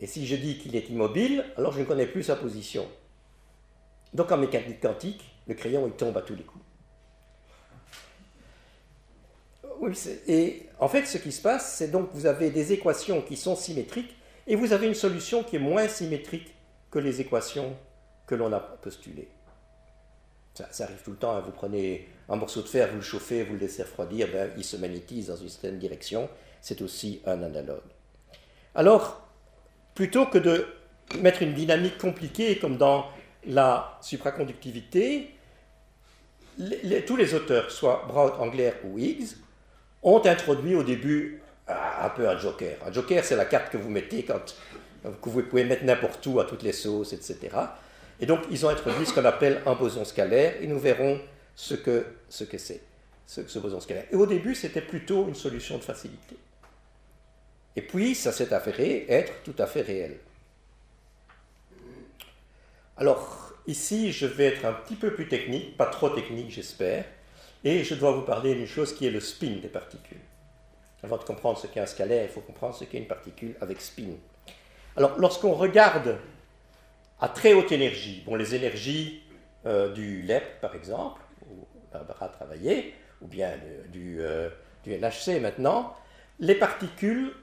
[0.00, 2.86] Et si je dis qu'il est immobile, alors je ne connais plus sa position.
[4.12, 6.64] Donc en mécanique quantique, le crayon il tombe à tous les coups.
[9.80, 9.92] Oui,
[10.26, 13.56] et en fait, ce qui se passe, c'est donc vous avez des équations qui sont
[13.56, 14.16] symétriques
[14.46, 16.54] et vous avez une solution qui est moins symétrique
[16.90, 17.76] que les équations
[18.26, 19.28] que l'on a postulées.
[20.54, 21.36] Ça, arrive tout le temps.
[21.36, 21.42] Hein.
[21.44, 24.64] Vous prenez un morceau de fer, vous le chauffez, vous le laissez refroidir, ben, il
[24.64, 26.30] se magnétise dans une certaine direction.
[26.62, 27.82] C'est aussi un analogue.
[28.74, 29.25] Alors,
[29.96, 30.66] plutôt que de
[31.20, 33.06] mettre une dynamique compliquée comme dans
[33.46, 35.34] la supraconductivité,
[37.06, 39.36] tous les auteurs, soit Braut, Angler ou Higgs,
[40.02, 42.76] ont introduit au début un peu un joker.
[42.86, 44.54] Un joker, c'est la carte que vous mettez quand
[45.22, 47.38] que vous pouvez mettre n'importe où, à toutes les sauces, etc.
[48.18, 51.20] Et donc, ils ont introduit ce qu'on appelle un boson scalaire, et nous verrons
[51.54, 52.80] ce que ce que c'est,
[53.24, 54.06] ce, ce boson scalaire.
[54.10, 56.36] Et au début, c'était plutôt une solution de facilité.
[57.76, 60.18] Et puis, ça s'est avéré être tout à fait réel.
[62.96, 67.04] Alors, ici, je vais être un petit peu plus technique, pas trop technique, j'espère,
[67.62, 70.16] et je dois vous parler d'une chose qui est le spin des particules.
[71.02, 73.82] Avant de comprendre ce qu'est un scalaire, il faut comprendre ce qu'est une particule avec
[73.82, 74.14] spin.
[74.96, 76.18] Alors, lorsqu'on regarde
[77.20, 79.22] à très haute énergie, bon, les énergies
[79.66, 81.20] euh, du LEP, par exemple,
[81.50, 83.52] où Barbara a travaillé, ou bien
[83.88, 84.48] du, euh,
[84.84, 84.98] du
[85.40, 85.94] maintenant,
[86.40, 87.34] les particules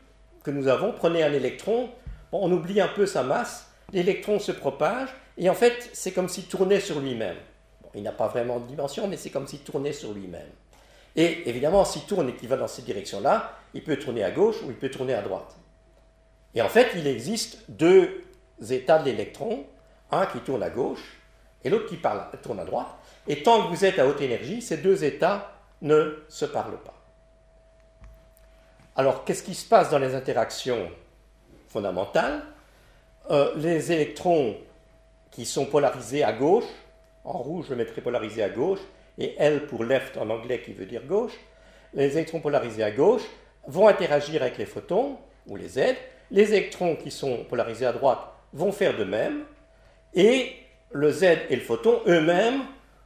[0.43, 1.89] que nous avons, prenez un électron,
[2.31, 6.45] on oublie un peu sa masse, l'électron se propage, et en fait, c'est comme s'il
[6.45, 7.37] tournait sur lui-même.
[7.95, 10.49] il n'a pas vraiment de dimension, mais c'est comme s'il tournait sur lui-même.
[11.15, 14.61] Et évidemment, s'il tourne et qu'il va dans cette direction-là, il peut tourner à gauche
[14.63, 15.55] ou il peut tourner à droite.
[16.55, 18.23] Et en fait, il existe deux
[18.69, 19.65] états de l'électron,
[20.11, 21.19] un qui tourne à gauche
[21.63, 21.99] et l'autre qui
[22.41, 22.87] tourne à droite.
[23.27, 27.02] Et tant que vous êtes à haute énergie, ces deux états ne se parlent pas.
[28.95, 30.91] Alors, qu'est-ce qui se passe dans les interactions
[31.67, 32.41] fondamentales?
[33.31, 34.55] Euh, Les électrons
[35.31, 36.65] qui sont polarisés à gauche,
[37.23, 38.81] en rouge je mettrai polarisé à gauche,
[39.17, 41.33] et L pour left en anglais qui veut dire gauche,
[41.93, 43.23] les électrons polarisés à gauche
[43.65, 45.17] vont interagir avec les photons,
[45.47, 45.95] ou les Z,
[46.29, 48.19] les électrons qui sont polarisés à droite
[48.53, 49.43] vont faire de même,
[50.13, 50.53] et
[50.91, 52.61] le Z et le photon eux-mêmes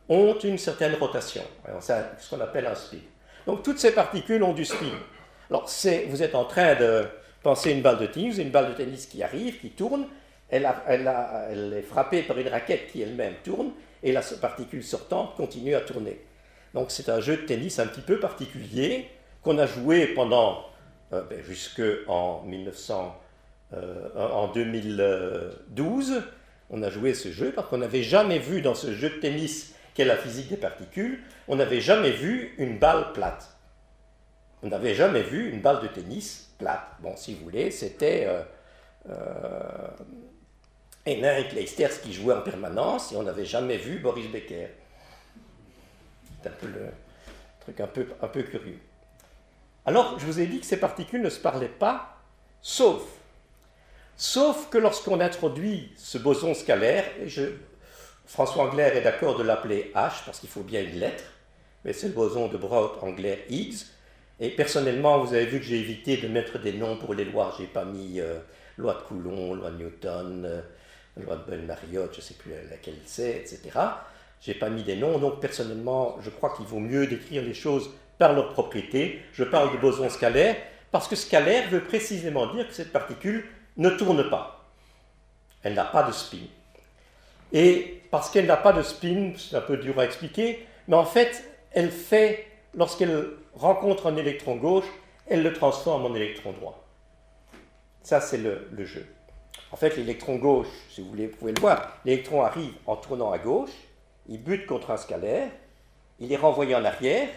[0.10, 1.44] ont une certaine rotation.
[1.80, 2.98] C'est ce qu'on appelle un spin.
[3.46, 4.92] Donc toutes ces particules ont du spin.
[5.50, 5.70] Alors
[6.10, 7.06] vous êtes en train de
[7.42, 10.08] penser une balle de tennis, une balle de tennis qui arrive, qui tourne,
[10.50, 13.72] elle, est frappée par une raquette qui elle-même tourne,
[14.04, 16.20] et la particule sortante continue à tourner.
[16.74, 19.08] Donc c'est un jeu de tennis un petit peu particulier
[19.42, 20.66] qu'on a joué pendant
[21.14, 23.16] euh, ben, jusqu'en 1900.
[24.16, 26.24] en 2012,
[26.70, 29.74] on a joué ce jeu parce qu'on n'avait jamais vu dans ce jeu de tennis
[29.94, 33.57] qu'est la physique des particules, on n'avait jamais vu une balle plate.
[34.64, 36.88] On n'avait jamais vu une balle de tennis plate.
[37.00, 38.42] Bon, si vous voulez, c'était euh,
[39.10, 39.88] euh,
[41.08, 44.70] Henrik Leisters qui jouait en permanence et on n'avait jamais vu Boris Becker.
[46.42, 46.68] C'est un peu
[47.60, 47.80] truc
[48.22, 48.80] un peu, curieux.
[49.86, 52.18] Alors, je vous ai dit que ces particules ne se parlaient pas,
[52.62, 53.04] sauf
[54.20, 57.06] Sauf que lorsqu'on introduit ce boson scalaire,
[58.26, 61.24] François Anglaire est d'accord de l'appeler H parce qu'il faut bien une lettre,
[61.86, 63.86] mais c'est le boson de Brout-Anglaire Higgs.
[64.40, 67.56] Et personnellement, vous avez vu que j'ai évité de mettre des noms pour les lois.
[67.58, 68.40] J'ai pas mis euh,
[68.78, 70.62] loi de Coulomb, loi de Newton, euh,
[71.18, 73.60] loi de Bell-Mariotte, je sais plus laquelle c'est, etc.
[74.42, 77.90] J'ai pas mis des noms, donc personnellement, je crois qu'il vaut mieux décrire les choses
[78.18, 79.22] par leur propriété.
[79.34, 80.56] Je parle de boson scalaire
[80.92, 83.46] parce que scalaire veut précisément dire que cette particule
[83.78, 84.70] ne tourne pas.
[85.64, 86.38] Elle n'a pas de spin.
[87.52, 91.06] Et parce qu'elle n'a pas de spin, c'est un peu dur à expliquer, mais en
[91.06, 92.46] fait, elle fait,
[92.78, 93.26] lorsqu'elle
[93.56, 94.86] rencontre un électron gauche,
[95.28, 96.86] elle le transforme en électron droit.
[98.04, 99.06] Ça, c'est le, jeu.
[99.72, 103.32] En fait, l'électron gauche, si vous voulez, vous pouvez le voir, l'électron arrive en tournant
[103.32, 103.72] à gauche,
[104.30, 105.50] il bute contre un scalaire,
[106.20, 107.28] il est renvoyé en arrière,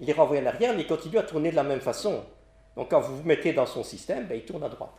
[0.00, 2.24] il est renvoyé en arrière, mais il continue à tourner de la même façon.
[2.76, 4.94] Donc quand vous vous mettez dans son système, ben, il tourne à droite.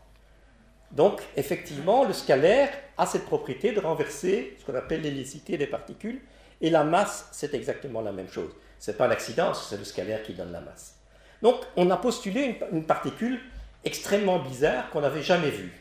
[0.91, 6.21] Donc, effectivement, le scalaire a cette propriété de renverser ce qu'on appelle l'hélicité des particules,
[6.61, 8.51] et la masse, c'est exactement la même chose.
[8.79, 10.95] Ce n'est pas l'accident, c'est le scalaire qui donne la masse.
[11.41, 13.39] Donc, on a postulé une, particule
[13.83, 15.73] extrêmement bizarre qu'on n'avait jamais vue,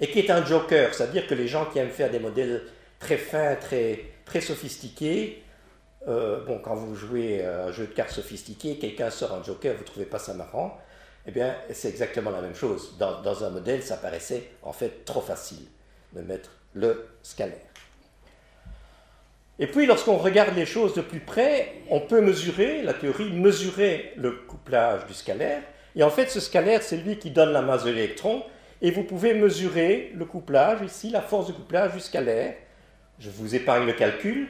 [0.00, 2.62] et qui est un joker, c'est-à-dire que les gens qui aiment faire des modèles
[2.98, 5.42] très fins, très, très sophistiqués,
[6.08, 9.86] euh, quand vous jouez un jeu de cartes sophistiqué, quelqu'un sort un joker, vous ne
[9.86, 10.80] trouvez pas ça marrant,
[11.26, 12.96] eh bien, c'est exactement la même chose.
[12.98, 15.64] Dans, un modèle, ça paraissait en fait trop facile
[16.12, 17.71] de mettre le scalaire.
[19.58, 24.12] Et puis, lorsqu'on regarde les choses de plus près, on peut mesurer, la théorie, mesurer
[24.16, 25.62] le couplage du scalaire.
[25.94, 28.42] Et en fait, ce scalaire, c'est lui qui donne la masse de l'électron.
[28.80, 32.54] Et vous pouvez mesurer le couplage, ici, la force de couplage du scalaire.
[33.18, 34.48] Je vous épargne le calcul,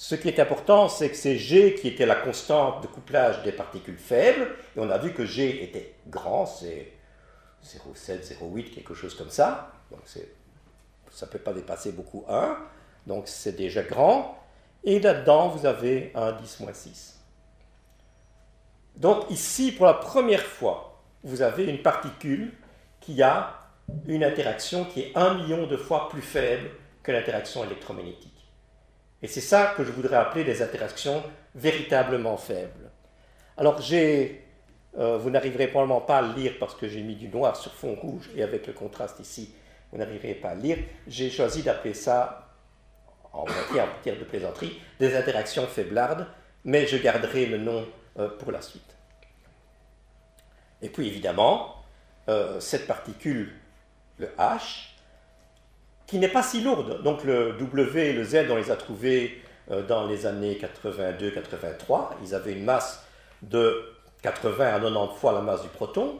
[0.00, 3.50] ce qui est important, c'est que c'est G qui était la constante de couplage des
[3.50, 4.46] particules faibles,
[4.76, 6.92] et on a vu que G était grand, c'est
[7.64, 10.02] 0,7, 0,8, quelque chose comme ça, donc
[11.10, 12.56] ça ne peut pas dépasser beaucoup 1,
[13.08, 14.38] donc c'est déjà grand,
[14.84, 17.18] et là-dedans vous avez un 10 6.
[18.96, 22.52] Donc ici, pour la première fois, vous avez une particule
[23.00, 23.54] qui a
[24.06, 26.68] une interaction qui est un million de fois plus faible
[27.02, 28.34] que l'interaction électromagnétique.
[29.22, 31.22] Et c'est ça que je voudrais appeler des interactions
[31.54, 32.90] véritablement faibles.
[33.56, 34.44] Alors j'ai,
[34.98, 37.72] euh, vous n'arriverez probablement pas à le lire parce que j'ai mis du noir sur
[37.72, 39.54] fond rouge et avec le contraste ici,
[39.90, 40.78] vous n'arriverez pas à le lire.
[41.06, 42.47] J'ai choisi d'appeler ça,
[43.32, 46.26] en matière, de plaisanterie, des interactions faiblardes,
[46.64, 47.86] mais je garderai le nom
[48.18, 48.96] euh, pour la suite.
[50.82, 51.76] Et puis évidemment,
[52.28, 53.52] euh, cette particule,
[54.18, 54.90] le H,
[56.06, 57.02] qui n'est pas si lourde.
[57.02, 62.10] Donc le W et le Z, on les a trouvés euh, dans les années 82-83.
[62.24, 63.04] Ils avaient une masse
[63.42, 66.18] de 80 à 90 fois la masse du proton.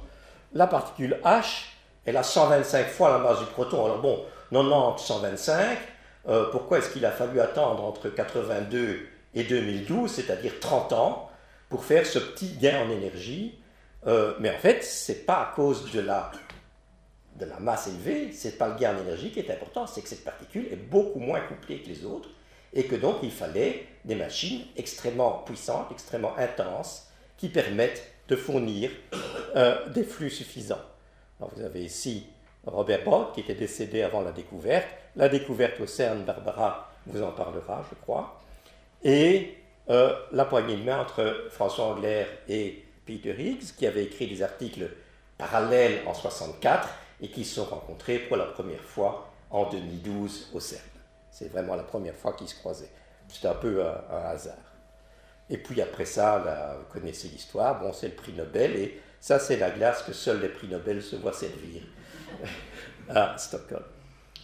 [0.53, 1.67] La particule H,
[2.05, 3.85] elle a 125 fois la masse du proton.
[3.85, 5.79] Alors bon, 90, 125,
[6.29, 11.31] euh, pourquoi est-ce qu'il a fallu attendre entre 82 et 2012, c'est-à-dire 30 ans,
[11.69, 13.59] pour faire ce petit gain en énergie
[14.07, 16.31] euh, Mais en fait, ce n'est pas à cause de la
[17.39, 20.03] de la masse élevée, ce n'est pas le gain en énergie qui est important, c'est
[20.03, 22.31] que cette particule est beaucoup moins couplée que les autres
[22.75, 28.91] et que donc il fallait des machines extrêmement puissantes, extrêmement intenses, qui permettent de fournir
[29.57, 30.83] euh, des flux suffisants.
[31.39, 32.27] vous avez ici
[32.67, 34.89] Robert Brock qui était décédé avant la découverte.
[35.19, 38.41] La découverte au CERN, Barbara vous en parlera, je crois.
[39.03, 39.57] Et
[39.91, 44.43] euh, la poignée de main entre François Anglaire et Peter Higgs, qui avait écrit des
[44.45, 44.89] articles
[45.37, 46.89] parallèles en 64
[47.21, 50.83] et qui se sont rencontrés pour la première fois en 2012 au CERN.
[51.33, 52.91] C'est vraiment la première fois qu'ils se croisaient.
[53.27, 54.55] C'était un peu un, hasard.
[55.51, 59.57] Et puis après ça, vous connaissez l'histoire, bon, c'est le prix Nobel, et ça, c'est
[59.57, 61.83] la glace que seuls les prix Nobel se voient servir
[63.09, 63.83] à Stockholm.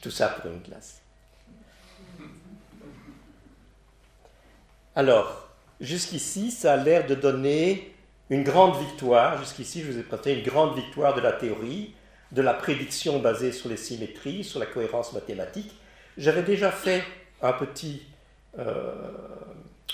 [0.05, 1.01] Tout ça pour une glace.
[4.95, 5.49] Alors,
[5.81, 7.97] jusqu'ici, ça a l'air de donner
[8.29, 9.39] une grande victoire.
[9.39, 11.95] Jusqu'ici, je vous ai présenté une grande victoire de la théorie
[12.33, 15.75] de la prédiction basée sur les symétries, sur la cohérence mathématique.
[16.19, 17.03] J'avais déjà fait
[17.41, 18.03] un petit,
[18.59, 18.93] euh,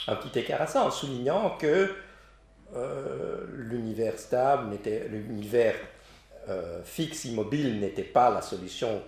[0.09, 1.95] un petit écart à ça en soulignant que
[2.75, 4.77] euh, l'univers stable,
[5.09, 5.77] l'univers
[6.49, 9.05] euh, fixe immobile n'était pas la solution,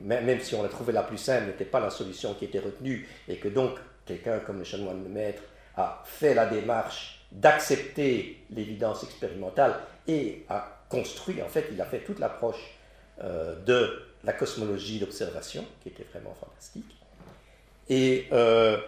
[0.00, 3.08] même si on a trouvé la plus simple, n'était pas la solution qui était retenue,
[3.28, 3.72] et que donc
[4.06, 5.42] quelqu'un comme le chanoine de maître
[5.76, 9.74] a fait la démarche d'accepter l'évidence expérimentale
[10.06, 12.78] et a construit, en fait, il a fait toute l'approche
[13.22, 16.96] euh, de la cosmologie d'observation, qui était vraiment fantastique.
[17.88, 18.78] Et euh,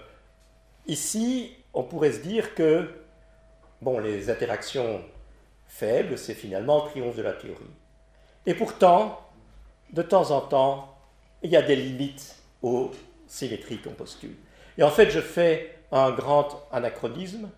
[0.87, 2.89] ici, on pourrait se dire que
[3.81, 5.03] bon, les interactions
[5.67, 7.65] faibles, c'est finalement le triomphe de la théorie.
[8.47, 9.21] Et pourtant,
[9.93, 10.94] de temps en temps,
[11.45, 12.91] il y a des limites aux
[13.27, 14.35] symétries qu'on postule.
[14.79, 17.49] Et en fait, je fais un grand anachronisme,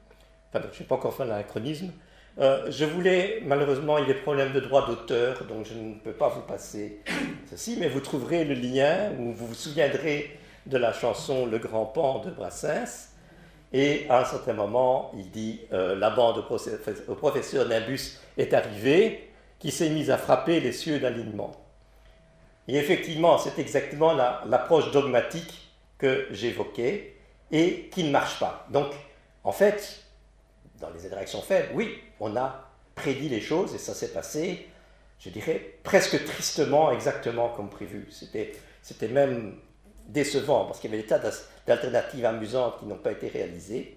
[0.52, 1.92] enfin, je n'ai pas encore fait l'anachronisme,
[2.38, 5.94] euh, je voulais, malheureusement, il y a des problèmes de droit d'auteur, donc je ne
[5.94, 7.00] peux pas vous passer
[7.50, 11.86] ceci, mais vous trouverez le lien où vous vous souviendrez de la chanson Le Grand
[11.86, 13.12] Pan de Brassens.
[13.72, 16.44] Et à un certain moment, il dit euh, La bande
[17.08, 21.52] au professeur Nimbus est arrivée, qui s'est mise à frapper les cieux d'alignement.
[22.68, 27.16] Et effectivement, c'est exactement l'approche dogmatique que j'évoquais
[27.50, 28.66] et qui ne marche pas.
[28.70, 28.92] Donc,
[29.44, 30.02] en fait,
[30.80, 34.66] dans les interactions faibles, oui, on a prédit les choses et ça s'est passé,
[35.20, 38.08] je dirais, presque tristement, exactement comme prévu.
[38.10, 39.56] C'était même
[40.08, 41.20] décevant parce qu'il y avait des tas
[41.66, 43.96] d'alternatives amusantes qui n'ont pas été réalisées.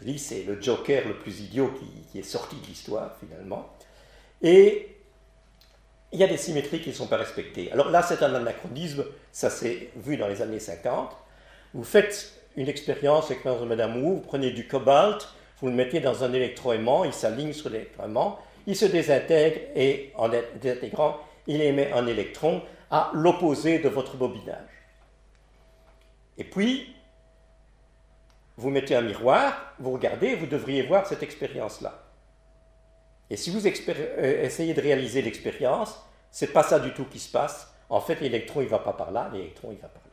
[0.00, 1.72] Je dis, c'est le Joker le plus idiot
[2.12, 3.68] qui, est sorti de l'histoire finalement.
[4.42, 4.96] Et
[6.12, 7.70] il y a des symétries qui ne sont pas respectées.
[7.72, 11.16] Alors là, c'est un anachronisme, ça s'est vu dans les années 50.
[11.74, 15.28] Vous faites une expérience, l'expérience de Madame Wu, vous prenez du cobalt,
[15.60, 20.28] vous le mettez dans un électroaimant, il s'aligne sur l'électroaimant, il se désintègre et en
[20.60, 24.56] désintégrant, il émet un électron à l'opposé de votre bobinage.
[26.38, 26.94] Et puis,
[28.56, 32.09] vous mettez un miroir, vous regardez, vous devriez voir cette expérience-là.
[33.30, 37.30] Et si vous euh, essayez de réaliser l'expérience, c'est pas ça du tout qui se
[37.30, 37.72] passe.
[37.88, 40.10] En fait, l'électron, il va pas par là, l'électron, il va par là.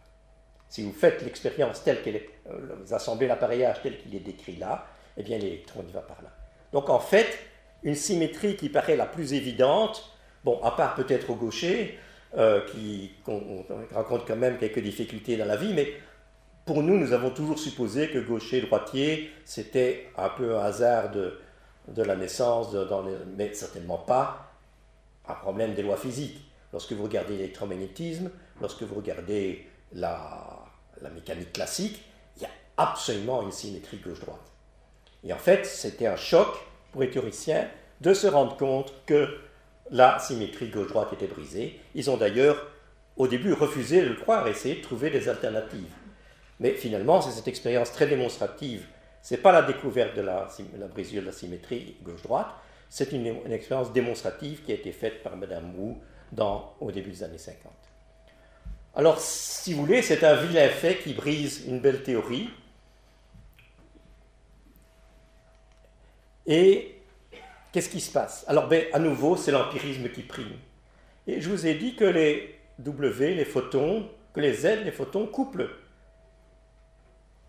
[0.70, 4.58] Si vous faites l'expérience telle qu'elle est, euh, vous assemblez l'appareillage tel qu'il est décrit
[4.58, 4.86] là,
[5.18, 6.30] eh bien l'électron y va par là.
[6.74, 7.40] Donc en fait,
[7.84, 10.12] une symétrie qui paraît la plus évidente,
[10.44, 11.98] bon, à part peut-être au gaucher,
[12.38, 13.14] euh, qui
[13.94, 15.94] rencontre quand même quelques difficultés dans la vie, mais
[16.66, 21.40] pour nous, nous avons toujours supposé que gaucher, droitier, c'était un peu un hasard de,
[21.88, 22.76] de la naissance,
[23.36, 24.48] mais certainement pas
[25.28, 26.42] un problème des lois physiques.
[26.74, 28.30] Lorsque vous regardez l'électromagnétisme,
[28.62, 30.66] lorsque vous regardez la,
[31.02, 32.02] la mécanique classique,
[32.36, 34.52] il y a absolument une symétrie gauche-droite.
[35.24, 36.48] Et en fait, c'était un choc
[36.92, 37.68] pour les théoriciens
[38.02, 39.40] de se rendre compte que
[39.90, 41.80] la symétrie gauche-droite était brisée.
[41.96, 42.68] Ils ont d'ailleurs,
[43.16, 45.94] au début, refusé de le croire, essayé de trouver des alternatives.
[46.60, 48.86] Mais finalement, c'est cette expérience très démonstrative.
[49.32, 50.48] N'est pas la découverte de la,
[50.88, 52.48] brisure de la symétrie gauche-droite,
[52.90, 55.96] c'est une, expérience démonstrative qui a été faite par Madame Wu
[56.32, 57.72] dans, au début des années 50.
[58.96, 62.50] Alors, si vous voulez, c'est un vilain fait qui brise une belle théorie,
[66.48, 66.96] Et
[67.72, 68.46] qu'est-ce qui se passe?
[68.48, 70.58] Alors, ben, à nouveau, c'est l'empirisme qui prime.
[71.28, 75.28] Et je vous ai dit que les W, les photons, que les Z, les photons
[75.28, 75.70] couplent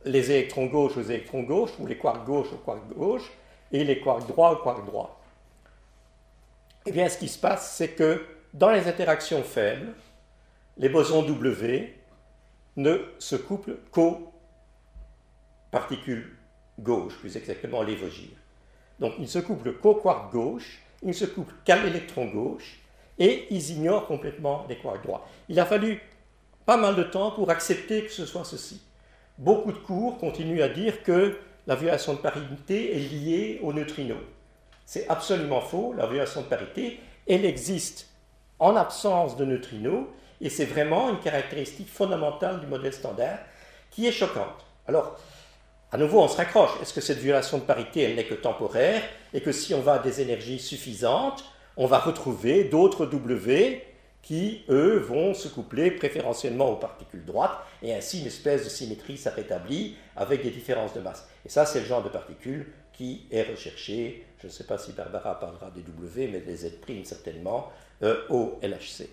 [0.05, 3.30] les électrons gauches aux électrons gauches, ou les quarks gauches aux quarks gauches,
[3.72, 5.20] et les quarks droits aux quarks droits.
[6.86, 8.24] Eh bien, ce qui se passe, c'est que
[8.55, 9.94] dans les interactions faibles,
[10.78, 11.94] les bosons W
[12.76, 14.32] ne se couplent qu'aux
[15.70, 16.36] particules
[16.78, 18.36] gauches, plus exactement les vogirs.
[19.01, 22.80] Donc ils se couplent qu'au quark gauche, ils ne se couplent qu'à l'électron gauche,
[23.18, 25.26] et ils ignorent complètement les quarks droits.
[25.49, 26.01] Il a fallu
[26.64, 28.80] pas mal de temps pour accepter que ce soit ceci.
[29.39, 34.18] Beaucoup de cours continuent à dire que la violation de parité est liée aux neutrinos.
[34.84, 38.09] C'est absolument faux, la violation de parité, elle existe
[38.59, 40.07] en absence de neutrinos,
[40.41, 43.39] et c'est vraiment une caractéristique fondamentale du modèle standard
[43.91, 44.66] qui est choquante.
[44.89, 45.16] Alors,
[45.93, 46.70] à nouveau, on se raccroche.
[46.82, 49.95] Est-ce que cette violation de parité, elle n'est que temporaire et que si on va
[49.95, 51.45] à des énergies suffisantes,
[51.76, 53.84] on va retrouver d'autres W
[54.29, 59.16] qui, eux, vont se coupler préférentiellement aux particules droites et ainsi une espèce de symétrie
[59.16, 61.26] s'est rétablie avec des différences de masse.
[61.47, 64.93] Et ça, c'est le genre de particules qui est recherché, je ne sais pas si
[64.93, 67.72] Barbara parlera des W, mais des Z' certainement,
[68.03, 69.09] euh, au LHC.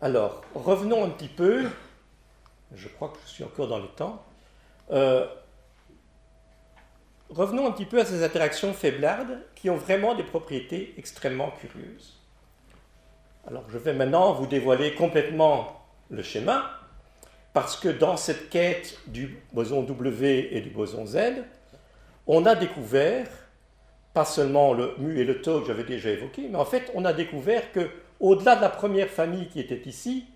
[0.00, 1.66] Alors, revenons un petit peu
[2.74, 4.24] je crois que je suis encore dans le temps.
[4.90, 5.26] Euh,
[7.30, 12.20] revenons un petit peu à ces interactions faiblardes qui ont vraiment des propriétés extrêmement curieuses.
[13.46, 16.70] Alors je vais maintenant vous dévoiler complètement le schéma,
[17.52, 21.18] parce que dans cette quête du boson W et du boson Z,
[22.26, 23.28] on a découvert
[24.12, 27.04] pas seulement le mu et le tau que j'avais déjà évoqué, mais en fait, on
[27.04, 30.26] a découvert que au-delà de la première famille qui était ici,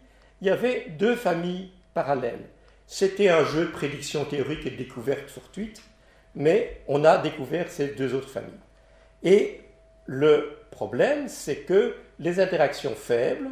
[0.40, 2.48] il y avait deux familles parallèles.
[2.86, 5.82] C'était un jeu de prédiction théorique et de découverte fortuite,
[6.34, 8.52] mais on a découvert ces deux autres familles.
[9.22, 9.60] Et
[10.06, 13.48] le problème, c'est que les interactions faibles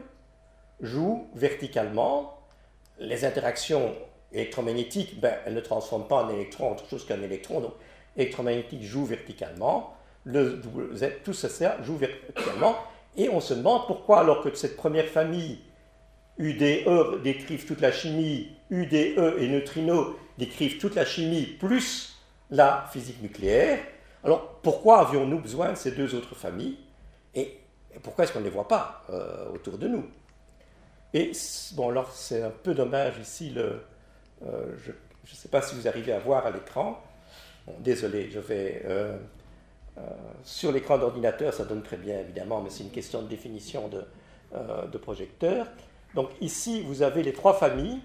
[0.81, 2.39] jouent verticalement.
[2.99, 3.95] Les interactions
[4.33, 7.73] électromagnétiques, ben, elles ne transforment pas un électron en autre chose qu'un électron, donc
[8.17, 10.61] électromagnétique joue verticalement, le
[11.25, 12.77] tout ça joue verticalement,
[13.17, 15.61] et on se demande pourquoi, alors que cette première famille
[16.39, 22.18] UDE décrivent toute la chimie, UDE et neutrinos décrivent toute la chimie plus
[22.51, 23.81] la physique nucléaire.
[24.25, 26.79] Alors pourquoi avions-nous besoin de ces deux autres familles
[27.35, 27.59] et,
[28.03, 30.07] pourquoi est-ce qu'on ne les voit pas euh, autour de nous?
[31.15, 31.33] Et
[31.73, 33.79] bon, alors c'est un peu dommage ici, euh,
[34.77, 37.03] je ne sais pas si vous arrivez à voir à l'écran.
[37.79, 38.83] désolé, je vais.
[38.85, 39.17] Euh,
[40.45, 44.99] sur l'écran d'ordinateur, ça donne très bien évidemment, mais c'est une question de définition de,
[44.99, 45.67] projecteur.
[46.15, 48.01] Donc ici, vous avez les trois familles.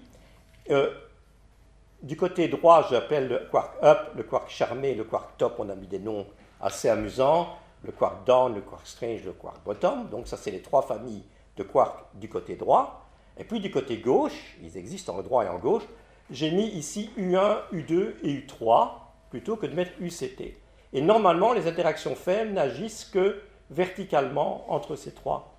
[2.04, 5.56] Du côté droit, j'appelle le quark up, le quark charmé, le quark top.
[5.58, 6.26] On a mis des noms
[6.60, 7.48] assez amusants.
[7.82, 10.08] Le quark down, le quark strange, le quark bottom.
[10.08, 11.24] Donc ça, c'est les trois familles
[11.56, 13.06] de quarks du côté droit.
[13.38, 15.82] Et puis du côté gauche, ils existent en droit et en gauche,
[16.30, 18.90] j'ai mis ici U1, U2 et U3
[19.30, 20.56] plutôt que de mettre UCT.
[20.92, 25.54] Et normalement, les interactions faibles n'agissent que verticalement entre ces trois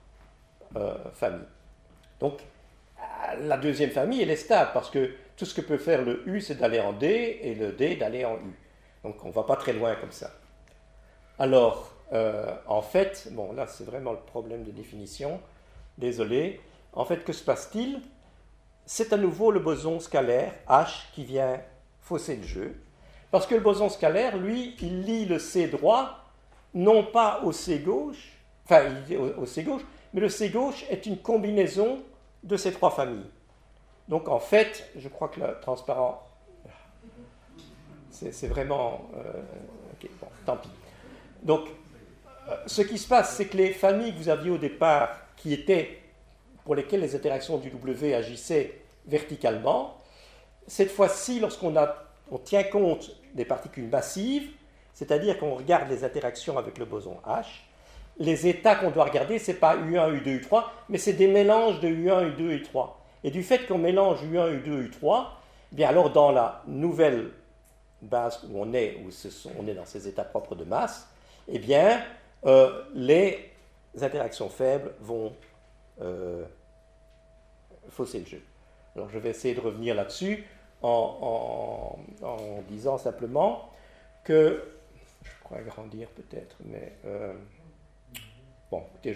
[0.75, 1.47] euh, familles.
[2.19, 2.39] Donc,
[3.39, 6.41] la deuxième famille, elle est stable parce que tout ce que peut faire le U,
[6.41, 8.59] c'est d'aller en D et le D d'aller en U.
[9.03, 10.31] Donc, on ne va pas très loin comme ça.
[11.37, 15.39] Alors, euh, en fait, bon, là, c'est vraiment le problème de définition.
[15.97, 16.61] Désolé.
[16.93, 18.01] En fait, que se passe-t-il?
[18.85, 21.59] C'est à nouveau le boson scalaire H qui vient
[22.01, 22.75] fausser le jeu.
[23.31, 26.23] Parce que le boson scalaire, lui, il lie le C droit,
[26.73, 28.31] non pas au C gauche,
[28.63, 28.83] enfin,
[29.37, 29.81] au C gauche,
[30.13, 31.99] mais le C gauche est une combinaison
[32.43, 33.25] de ces trois familles.
[34.07, 36.21] Donc en fait, je crois que le transparent,
[38.11, 39.09] c'est vraiment...
[39.17, 39.41] Euh,
[39.93, 40.69] ok, bon, tant pis.
[41.43, 41.67] Donc,
[42.47, 45.53] euh, ce qui se passe, c'est que les familles que vous aviez au départ, qui
[45.53, 45.99] étaient,
[46.63, 49.97] pour lesquelles les interactions du W agissaient verticalement,
[50.67, 51.75] cette fois-ci, lorsqu'on
[52.31, 54.49] on tient compte des particules massives,
[54.93, 57.45] c'est-à-dire qu'on regarde les interactions avec le boson H,
[58.17, 61.79] les états qu'on doit regarder, ce n'est pas U1, U2, U3, mais c'est des mélanges
[61.81, 62.89] de U1, U2, U3.
[63.25, 65.25] Et du fait qu'on mélange U1, U2, U3,
[65.71, 67.31] bien alors dans la nouvelle
[68.03, 69.09] base où on est, où
[69.57, 71.09] on est dans ces états propres de masse,
[71.47, 72.03] eh bien,
[72.45, 73.51] euh, les
[73.99, 75.33] interactions faibles vont
[76.01, 76.45] euh,
[77.89, 78.41] fausser le jeu.
[78.95, 80.45] Alors je vais essayer de revenir là-dessus
[80.83, 81.97] en,
[82.69, 83.71] disant simplement
[84.23, 84.63] que,
[85.23, 86.93] je crois agrandir peut-être, mais...
[87.07, 87.33] Euh,
[88.71, 89.15] Bon, je ne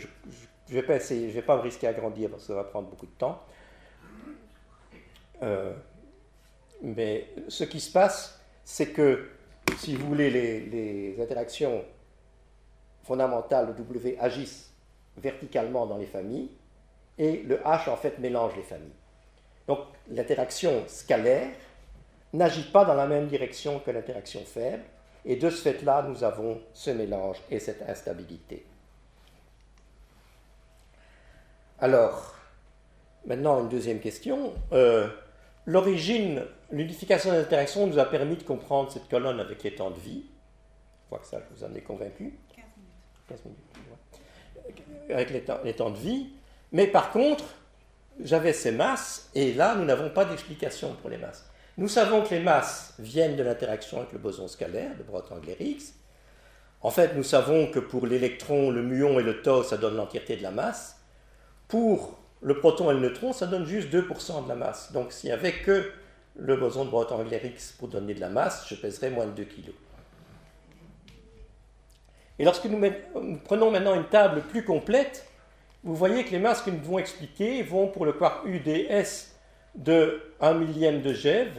[0.70, 3.12] vais pas vais pas me risquer à grandir parce que ça va prendre beaucoup de
[3.12, 3.41] temps.
[5.43, 5.73] Euh,
[6.81, 9.29] mais ce qui se passe, c'est que,
[9.77, 11.83] si vous voulez, les, interactions
[13.03, 14.71] fondamentales de W agissent
[15.17, 16.51] verticalement dans les familles
[17.17, 18.93] et le H en fait mélange les familles.
[19.67, 19.79] Donc
[20.09, 21.49] l'interaction scalaire
[22.33, 24.83] n'agit pas dans la même direction que l'interaction faible
[25.25, 28.65] et de ce fait-là, nous avons ce mélange et cette instabilité.
[31.79, 32.35] Alors,
[33.25, 34.53] maintenant une deuxième question.
[34.71, 35.07] Euh,
[35.66, 39.99] l'origine, l'unification des interactions nous a permis de comprendre cette colonne avec les temps de
[39.99, 40.24] vie.
[41.01, 42.38] Je crois que ça, je vous en ai convaincu.
[43.28, 43.60] 15 minutes.
[45.10, 46.30] Avec les temps, les temps de vie.
[46.72, 47.43] Mais par contre,
[48.24, 51.49] j'avais ces masses, et là, nous n'avons pas d'explication pour les masses.
[51.78, 55.93] Nous savons que les masses viennent de l'interaction avec le boson scalaire de Brotengler-Higgs.
[56.82, 60.36] En fait, nous savons que pour l'électron, le muon et le tau, ça donne l'entièreté
[60.36, 60.97] de la masse.
[61.68, 64.91] Pour le proton et le neutron, ça donne juste 2% de la masse.
[64.91, 65.91] Donc s'il n'y avait que
[66.35, 69.71] le boson de Brotengler-Higgs pour donner de la masse, je pèserais moins de 2 kg.
[72.39, 72.81] Et lorsque nous,
[73.43, 75.27] prenons maintenant une table plus complète,
[75.83, 79.33] vous voyez que les masses que nous devons expliquer vont pour le quark UDS
[79.75, 81.51] de 1 millième de GeV,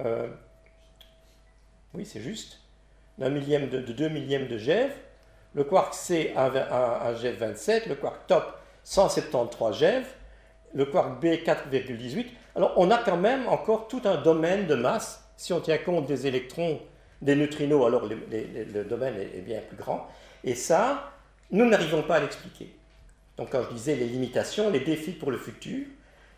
[0.00, 0.28] euh,
[1.94, 2.60] oui c'est juste,
[3.20, 4.92] 1 millième de, 2 millièmes de GeV,
[5.54, 8.57] le quark C à, à, 27, le quark top
[8.88, 10.06] 173 GeV,
[10.72, 12.24] le quark B 4,18.
[12.56, 15.28] Alors on a quand même encore tout un domaine de masse.
[15.36, 16.80] Si on tient compte des électrons,
[17.20, 20.08] des neutrinos, alors le domaine est, bien plus grand.
[20.42, 21.12] Et ça,
[21.50, 22.74] nous n'arrivons pas à l'expliquer.
[23.36, 25.84] Donc quand je disais les limitations, les défis pour le futur,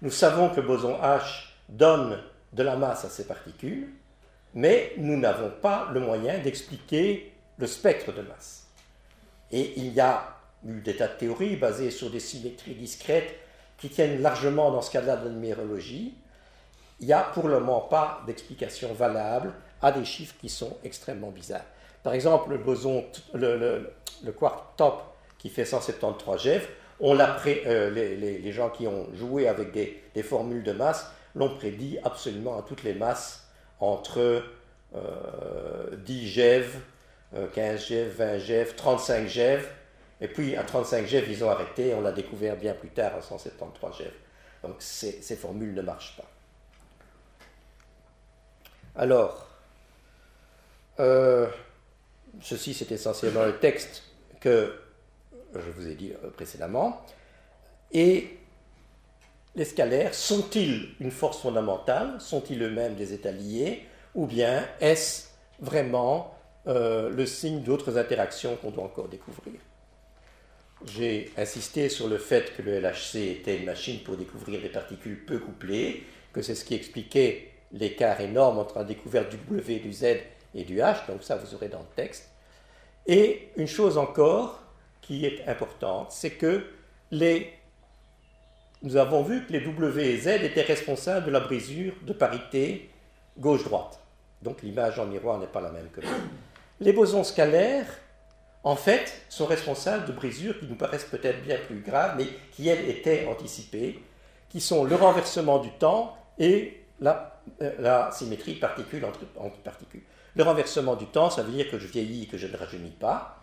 [0.02, 2.20] nous savons que le boson H donne
[2.52, 3.90] de la masse à ces particules,
[4.54, 8.66] mais nous n'avons pas le moyen d'expliquer le spectre de masse.
[9.52, 13.34] Et il y a eu des tas de théories basées sur des symétries discrètes
[13.78, 16.14] qui tiennent largement dans ce cas-là de la numérologie.
[17.00, 21.30] Il n'y a pour le moment pas d'explication valable à des chiffres qui sont extrêmement
[21.30, 21.64] bizarres.
[22.02, 23.04] Par exemple, le boson,
[23.34, 23.90] le,
[24.38, 25.02] quark top
[25.38, 26.68] qui fait 173 GeV,
[27.00, 32.58] on euh, les, gens qui ont joué avec des, formules de masse l'ont prédit absolument
[32.58, 33.48] à toutes les masses
[33.80, 34.42] entre
[35.96, 36.66] 10 GeV,
[37.54, 39.66] 15 GeV, 20 GeV, 35 GeV.
[40.20, 41.94] Et puis à 35 GeV, ils ont arrêté.
[41.94, 44.10] On l'a découvert bien plus tard à 173 GeV.
[44.62, 46.30] Donc ces, formules ne marchent pas.
[48.96, 49.48] Alors,
[50.98, 51.48] euh,
[52.40, 54.02] ceci c'est essentiellement le texte
[54.40, 54.74] que
[55.54, 57.04] je vous ai dit euh, précédemment.
[57.92, 58.38] Et
[59.56, 62.20] les scalaires sont-ils une force fondamentale?
[62.20, 63.86] Sont-ils eux-mêmes des états liés?
[64.14, 65.28] Ou bien est-ce
[65.60, 66.34] vraiment
[66.66, 69.54] euh, le signe d'autres interactions qu'on doit encore découvrir?
[70.86, 75.24] J'ai insisté sur le fait que le LHC était une machine pour découvrir des particules
[75.24, 79.92] peu couplées, que c'est ce qui expliquait l'écart énorme entre la découverte du W, du
[79.92, 80.04] Z
[80.54, 82.30] et du H, donc ça vous aurez dans le texte.
[83.06, 84.62] Et une chose encore
[85.00, 86.64] qui est importante, c'est que
[87.10, 87.52] les
[88.82, 92.88] nous avons vu que les W et Z étaient responsables de la brisure de parité
[93.38, 94.00] gauche-droite.
[94.40, 96.00] Donc l'image en miroir n'est pas la même que
[96.80, 97.86] Les bosons scalaires,
[98.62, 102.68] en fait, sont responsables de brisures qui nous paraissent peut-être bien plus graves, mais qui,
[102.68, 104.02] elles, étaient anticipées,
[104.48, 109.56] qui sont le renversement du temps et la, euh, symétrie particule entre, entre.
[110.34, 112.90] Le renversement du temps, ça veut dire que je vieillis et que je ne rajeunis
[112.90, 113.38] pas.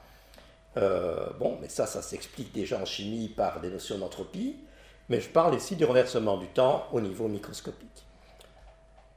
[0.78, 4.58] Euh, bon, mais ça, ça s'explique déjà en chimie par des notions d'entropie
[5.10, 8.06] mais je parle ici du renversement du temps au niveau microscopique.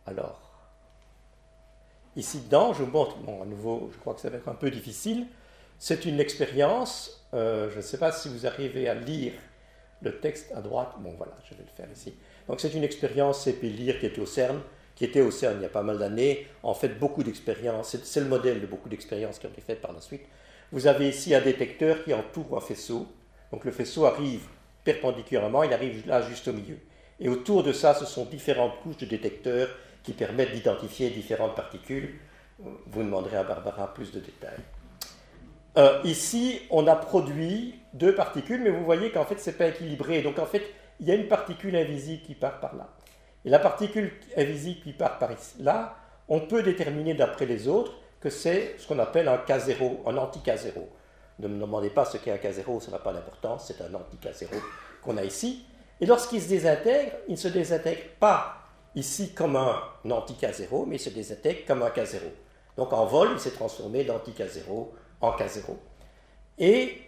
[0.06, 0.40] Alors,
[2.16, 4.54] ici dedans, je vous montre, bon, à nouveau, je crois que ça va être un
[4.54, 5.26] peu difficile,
[5.80, 9.32] c'est une expérience, euh, je ne sais pas si vous arrivez à lire
[10.02, 12.14] le texte à droite, bon voilà, je vais le faire ici.
[12.46, 14.60] Donc c'est une expérience CP-LIR qui était au CERN,
[14.94, 18.20] qui était au CERN il y a pas mal d'années, en fait beaucoup d'expériences, c'est
[18.20, 20.26] le modèle de beaucoup d'expériences qui ont été faites par la suite.
[20.70, 23.06] Vous avez ici un détecteur qui entoure un faisceau,
[23.50, 24.42] donc le faisceau arrive
[24.84, 26.76] perpendiculairement, il arrive là juste au milieu.
[27.20, 29.70] Et autour de ça, ce sont différentes couches de détecteurs
[30.02, 32.18] qui permettent d'identifier différentes particules.
[32.58, 34.60] Vous demanderez à Barbara plus de détails.
[35.76, 39.66] Euh, ici, on a produit deux particules, mais vous voyez qu'en fait, ce n'est pas
[39.66, 40.22] équilibré.
[40.22, 40.62] Donc en fait,
[40.98, 42.88] il y a une particule invisible qui part par là.
[43.44, 45.96] Et la particule invisible qui part par là,
[46.28, 50.74] on peut déterminer d'après les autres que c'est ce qu'on appelle un K0, un anti-K0.
[51.38, 54.48] Ne me demandez pas ce qu'est un K0, ça n'a pas d'importance, c'est un anti-K0
[55.02, 55.64] qu'on a ici.
[56.00, 58.56] Et lorsqu'il se désintègre, il ne se désintègre pas
[58.94, 62.18] ici comme un anti-K0, mais il se désintègre comme un K0.
[62.76, 64.88] Donc en vol, il s'est transformé d'anti-K0
[65.20, 65.76] en K0.
[66.58, 66.98] Et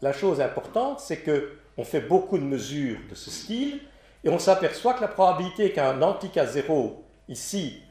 [0.00, 3.80] la chose importante, c'est qu'on fait beaucoup de mesures de ce style,
[4.24, 6.92] et on s'aperçoit que la probabilité qu'un anti-K0
[7.28, 7.82] ici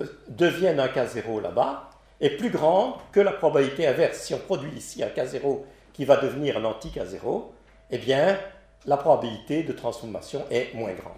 [0.00, 4.18] euh, devienne un K0 là-bas est plus grande que la probabilité inverse.
[4.18, 5.62] Si on produit ici un K0
[5.92, 7.44] qui va devenir un anti-K0,
[7.90, 8.38] eh bien,
[8.86, 11.14] la probabilité de transformation est moins grande.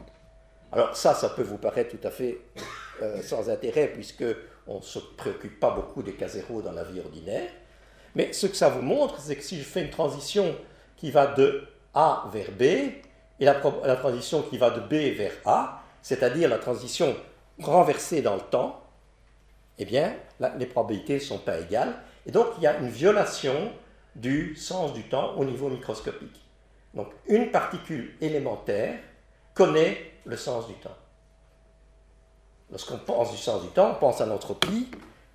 [0.72, 2.38] Alors ça, ça peut vous paraître tout à fait
[3.02, 4.24] euh, sans intérêt, puisque
[4.66, 7.48] on ne se préoccupe pas beaucoup des K0 dans la vie ordinaire.
[8.16, 10.56] Mais ce que ça vous montre, c'est que si je fais une transition
[10.96, 15.82] qui va de A vers B, et la, transition qui va de B vers A,
[16.00, 17.14] c'est-à-dire la transition
[17.60, 18.82] renversée dans le temps,
[19.78, 20.14] eh bien,
[20.56, 21.94] les probabilités ne sont pas égales.
[22.24, 23.70] Et donc, il y a une violation
[24.14, 26.42] du sens du temps au niveau microscopique.
[26.94, 28.98] Donc, une particule élémentaire
[29.52, 30.96] connaît le sens du temps.
[32.70, 34.88] Lorsqu'on pense du sens du temps, on pense à l'entropie.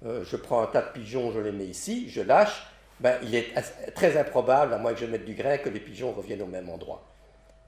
[0.03, 2.70] Euh, je prends un tas de pigeons, je les mets ici, je lâche.
[3.02, 3.53] Ben, il est
[3.95, 6.69] très improbable, à moins que je mette du grain, que les pigeons reviennent au même
[6.69, 7.03] endroit.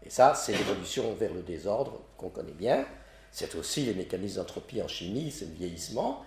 [0.05, 2.85] Et ça, c'est l'évolution vers le désordre qu'on connaît bien.
[3.31, 6.23] C'est aussi les mécanismes d'entropie en chimie, c'est le vieillissement.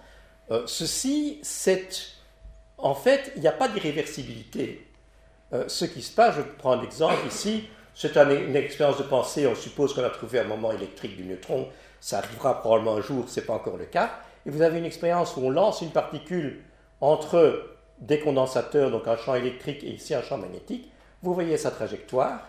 [0.51, 1.89] Euh, ceci, c'est.
[2.78, 4.87] En fait, il n'y a pas d'irréversibilité.
[5.53, 9.47] Euh, ce qui se passe, je prends un exemple ici, c'est une expérience de pensée,
[9.47, 11.69] on suppose qu'on a trouvé un moment électrique du neutron,
[12.01, 14.11] ça arrivera probablement un jour, ce n'est pas encore le cas.
[14.45, 16.65] Et vous avez une expérience où on lance une particule
[17.01, 20.90] entre des condensateurs, donc un champ électrique et ici un champ magnétique.
[21.23, 22.48] Vous voyez sa trajectoire,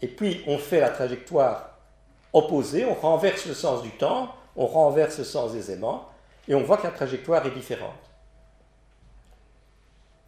[0.00, 1.78] et puis on fait la trajectoire
[2.32, 6.08] opposée, on renverse le sens du temps, on renverse le sens des aimants,
[6.48, 7.94] et on voit que la trajectoire est différente.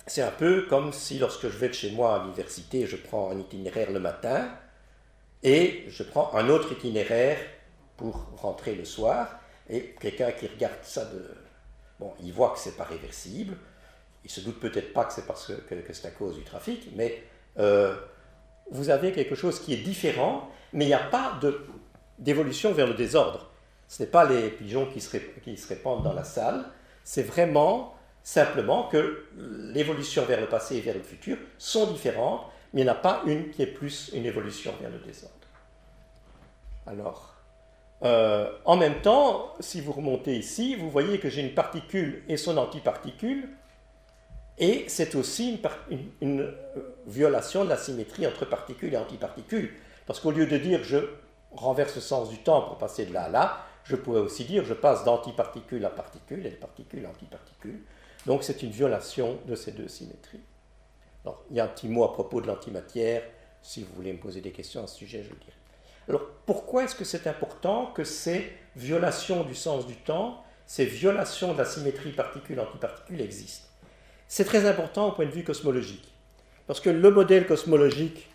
[0.07, 3.31] C'est un peu comme si lorsque je vais de chez moi à l'université, je prends
[3.31, 4.51] un itinéraire le matin
[5.43, 7.39] et je prends un autre itinéraire
[7.97, 9.29] pour rentrer le soir,
[9.69, 11.31] et quelqu'un qui regarde ça de...
[12.01, 13.57] Bon, il voit que c'est pas réversible,
[14.25, 17.23] il se doute peut-être pas que c'est parce que, c'est à cause du trafic, mais
[17.59, 17.95] euh,
[18.71, 21.39] vous avez quelque chose qui est différent, mais il n'y a pas
[22.19, 23.51] d'évolution vers le désordre.
[23.87, 26.65] Ce n'est pas les pigeons qui se, qui se répandent dans la salle,
[27.05, 32.81] c'est vraiment simplement que l'évolution vers le passé et vers le futur sont différentes, mais
[32.81, 35.35] il n'y en a pas une qui est plus une évolution vers le désordre.
[36.87, 37.35] Alors,
[38.03, 42.37] euh, en même temps, si vous remontez ici, vous voyez que j'ai une particule et
[42.37, 43.49] son antiparticule,
[44.59, 45.61] et c'est aussi
[46.21, 49.73] une, euh, violation de la symétrie entre particules et antiparticules.
[50.07, 50.99] Parce qu'au lieu de dire je
[51.53, 54.65] renverse le sens du temps pour passer de là à là, je pourrais aussi dire
[54.65, 57.81] je passe d'antiparticule à particule et de particule à antiparticule.
[58.27, 60.41] Donc c'est une violation de ces deux symétries.
[61.51, 63.23] il y a un petit mot à propos de l'antimatière.
[63.61, 65.57] Si vous voulez me poser des questions à ce sujet, je le dirai.
[66.09, 71.55] Alors pourquoi est-ce que c'est important que ces violations du sens du temps, ces violations
[71.55, 73.69] de la symétrie particule-antiparticule existent?
[74.29, 76.13] C'est très important au point de vue cosmologique.
[76.67, 78.29] Parce que le modèle cosmologique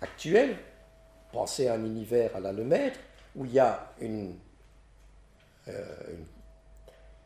[0.00, 0.56] actuel,
[1.32, 2.98] pensez à un univers à la Lemaitre,
[3.34, 4.36] où il y a une,
[5.68, 5.84] euh,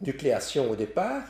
[0.01, 1.23] nucléation au départ,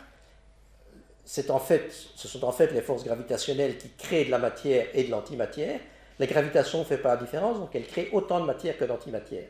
[1.25, 5.81] ce sont en fait les forces gravitationnelles qui créent de la matière et de l'antimatière,
[6.19, 9.49] la gravitation ne fait pas la différence, donc elle crée autant de matière que d'antimatière.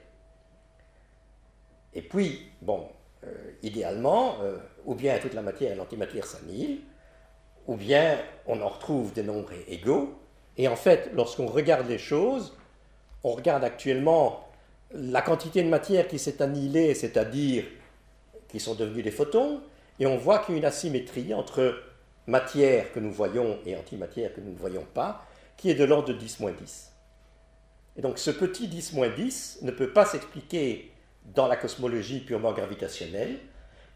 [1.94, 2.88] Et puis, bon,
[3.24, 6.80] euh, idéalement, euh, ou bien toute la matière et l'antimatière s'annihilent,
[7.66, 10.14] ou bien on en retrouve des nombres égaux.
[10.56, 12.56] Et en fait, lorsqu'on regarde les choses,
[13.24, 14.48] on regarde actuellement
[14.92, 17.64] la quantité de matière qui s'est annihilée, c'est-à-dire
[18.48, 19.60] qui sont devenus des photons,
[19.98, 21.82] et on voit qu'il y a une asymétrie entre
[22.26, 25.26] matière que nous voyons et antimatière que nous ne voyons pas,
[25.56, 26.92] qui est de l'ordre de 10 10.
[27.96, 30.92] Et donc ce petit 10 10 ne peut pas s'expliquer
[31.34, 33.38] dans la cosmologie purement gravitationnelle.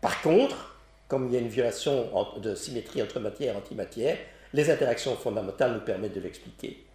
[0.01, 0.70] Par contre,
[1.11, 2.09] comme il y a une violation
[2.39, 4.17] de symétrie entre matière et antimatière,
[4.55, 6.87] les interactions fondamentales nous permettent de l'expliquer.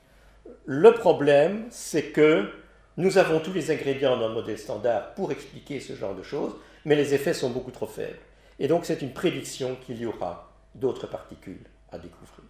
[0.66, 2.50] Le problème, c'est que
[2.96, 6.56] nous avons tous les ingrédients dans le modèle standard pour expliquer ce genre de choses,
[6.86, 8.18] mais les effets sont beaucoup trop faibles.
[8.58, 12.46] Et donc c'est une prédiction qu'il y aura d'autres particules à découvrir.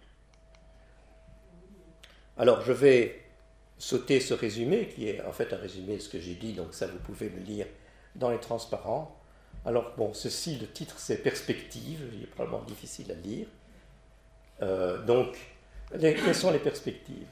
[2.38, 3.22] Alors je vais
[3.76, 6.68] sauter ce résumé, qui est en fait un résumé de ce que j'ai dit, donc
[6.74, 7.66] ça vous pouvez le lire
[8.14, 9.15] dans les transparents.
[9.66, 13.48] Alors bon, ceci, le titre c'est Perspective, il est probablement difficile à lire.
[14.62, 15.36] Euh, donc,
[16.00, 17.26] quelles sont les perspectives?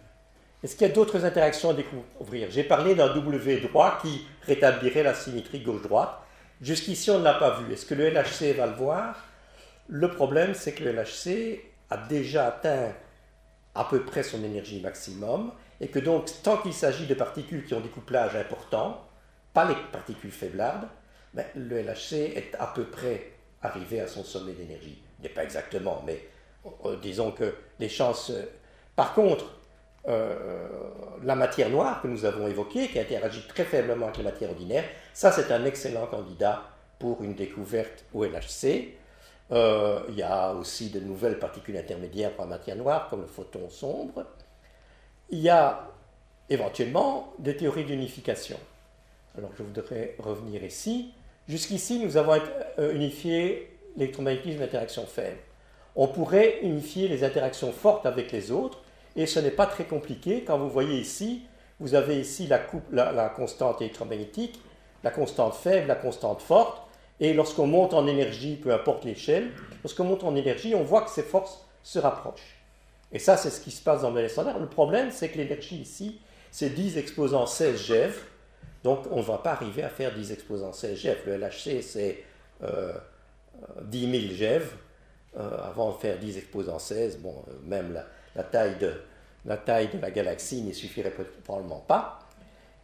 [0.62, 2.50] Est-ce qu'il y a d'autres interactions à découvrir?
[2.50, 6.18] J'ai parlé d'un W droit qui rétablirait la symétrie gauche-droite.
[6.60, 7.72] Jusqu'ici, on ne l'a pas vu.
[7.72, 9.24] Est-ce que le LHC va le voir?
[9.88, 12.92] Le problème, c'est que le LHC a déjà atteint
[13.74, 17.74] à peu près son énergie maximum, et que donc, tant qu'il s'agit de particules qui
[17.74, 19.06] ont des couplages importants,
[19.52, 20.88] pas les particules faiblardes,
[21.34, 23.32] ben, le LHC est à peu près
[23.62, 25.02] arrivé à son sommet d'énergie.
[25.18, 26.28] Il n'est pas exactement, mais
[26.84, 28.30] euh, disons que les chances.
[28.30, 28.44] Euh,
[28.94, 29.46] par contre,
[30.06, 30.68] euh,
[31.22, 34.84] la matière noire que nous avons évoquée, qui interagit très faiblement avec la matière ordinaire,
[35.12, 36.62] ça c'est un excellent candidat
[36.98, 38.94] pour une découverte au LHC.
[39.50, 43.68] Il y a aussi de nouvelles particules intermédiaires pour la matière noire, comme le photon
[43.68, 44.24] sombre.
[45.30, 45.88] Il y a
[46.48, 48.58] éventuellement des théories d'unification.
[49.36, 51.12] Alors je voudrais revenir ici.
[51.48, 52.40] Jusqu'ici, nous avons
[52.78, 55.38] euh, unifié l'électromagnétisme d'interaction faible.
[55.94, 58.82] On pourrait unifier les interactions fortes avec les autres,
[59.14, 60.42] et ce n'est pas très compliqué.
[60.44, 61.42] Quand vous voyez ici,
[61.80, 64.60] vous avez ici la, la constante électromagnétique,
[65.04, 66.82] la constante faible, la constante forte,
[67.20, 69.50] et lorsqu'on monte en énergie, peu importe l'échelle,
[69.84, 72.56] lorsqu'on monte en énergie, on voit que ces forces se rapprochent.
[73.12, 74.58] Et ça, c'est ce qui se passe dans le standard.
[74.58, 78.14] Le problème, c'est que l'énergie ici, c'est 10 exposants 16 GeV.
[78.84, 81.18] Donc, on ne va pas arriver à faire 10 exposants 16 GeV.
[81.26, 82.22] Le LHC, c'est
[82.62, 82.92] euh,
[83.82, 84.64] 10 000 GeV.
[85.36, 87.98] avant de faire 10 exposants 16, bon, euh, même
[88.36, 88.92] la, taille de,
[89.46, 91.12] la taille de la galaxie n'y suffirait
[91.42, 92.20] probablement pas.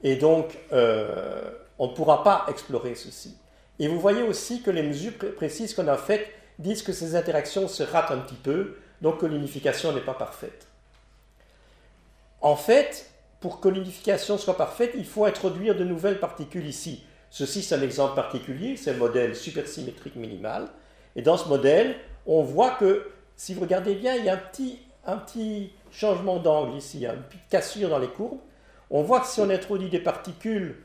[0.02, 3.36] Et donc, euh, on ne pourra pas explorer ceci.
[3.78, 6.28] Et vous voyez aussi que les mesures précises qu'on a faites
[6.58, 10.66] disent que ces interactions se ratent un petit peu, donc que l'unification n'est pas parfaite.
[12.40, 13.10] En fait,
[13.40, 17.02] pour que l'unification soit parfaite, il faut introduire de nouvelles particules ici.
[17.30, 20.68] Ceci, c'est un exemple particulier, c'est le modèle supersymétrique minimal.
[21.16, 21.96] Et dans ce modèle,
[22.26, 24.34] on voit que, si vous regardez bien, il y a
[25.06, 28.38] un petit, changement d'angle ici, une petite cassure dans les courbes.
[28.90, 30.76] On voit que si on introduit des particules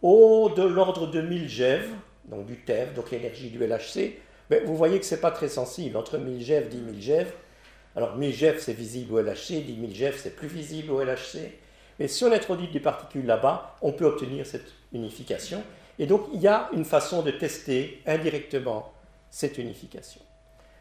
[0.00, 1.88] au de l'ordre de 1000 GeV,
[2.26, 4.18] donc du TEV, donc l'énergie du LHC,
[4.50, 5.96] mais vous voyez que ce n'est pas très sensible.
[5.96, 7.32] Entre 1000 GeV et 10 000 GeV,
[7.96, 11.38] alors 1000 GeV c'est visible au LHC, 10 000 GeV c'est plus visible au LHC.
[11.98, 15.62] Mais si on introduit des particules là-bas, on peut obtenir cette unification.
[15.98, 18.92] Et donc il y a une façon de tester indirectement
[19.30, 20.20] cette unification.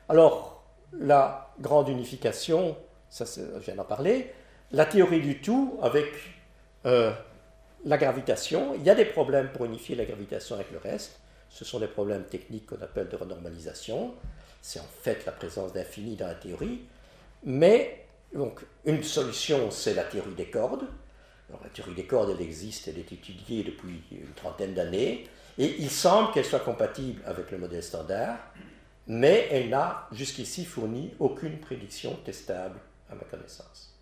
[0.10, 0.64] Alors,
[0.94, 2.78] la grande unification,
[3.10, 4.34] ça je viens d'en parler,
[4.72, 6.06] la théorie du tout avec
[6.86, 7.12] euh,
[7.86, 8.76] la gravitation.
[8.76, 11.20] Il y a des problèmes pour unifier la gravitation avec le reste.
[11.50, 14.14] Ce sont des problèmes techniques qu'on appelle de renormalisation.
[14.62, 16.82] C'est en fait la présence d'infini dans la théorie.
[17.44, 20.88] Mais donc, une solution, c'est la théorie des cordes.
[21.49, 25.27] La théorie des cordes, elle existe, elle est étudiée depuis une trentaine d'années.
[25.57, 28.38] Et il semble qu'elle soit compatible avec le modèle standard,
[29.07, 33.93] mais elle n'a jusqu'ici fourni aucune prédiction testable à ma connaissance.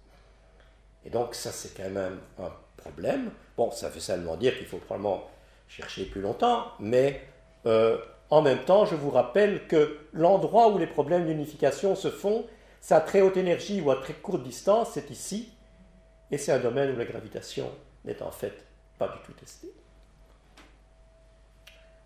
[1.05, 3.31] Et donc ça, c'est quand même un problème.
[3.57, 5.29] Bon, ça veut seulement dire qu'il faut probablement
[5.67, 7.21] chercher plus longtemps, mais
[7.65, 7.97] euh,
[8.29, 12.45] en même temps, je vous rappelle que l'endroit où les problèmes d'unification se font,
[12.81, 15.52] c'est à très haute énergie ou à très courte distance, c'est ici,
[16.33, 17.69] et c'est un domaine où la gravitation
[18.05, 18.65] n'est en fait
[18.97, 19.71] pas du tout testée.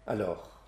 [0.06, 0.60] Alors,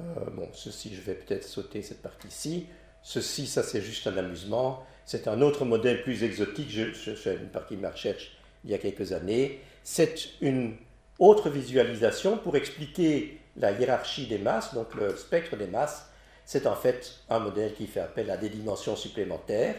[0.00, 2.66] euh, bon, ceci, je vais peut-être sauter cette partie-ci.
[3.02, 4.84] Ceci, ça c'est juste un amusement.
[5.06, 6.68] C'est un autre modèle plus exotique.
[6.68, 9.60] Je, fais une partie de ma recherche il y a quelques années.
[9.82, 10.76] C'est une
[11.18, 16.10] autre visualisation pour expliquer la hiérarchie des masses, donc le spectre des masses.
[16.44, 19.76] C'est en fait un modèle qui fait appel à des dimensions supplémentaires.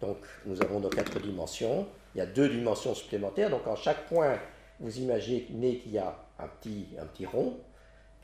[0.00, 3.50] Donc nous avons nos quatre dimensions il y a deux dimensions supplémentaires.
[3.50, 4.38] Donc en chaque point,
[4.80, 7.58] vous imaginez qu'il y a un petit, un petit rond,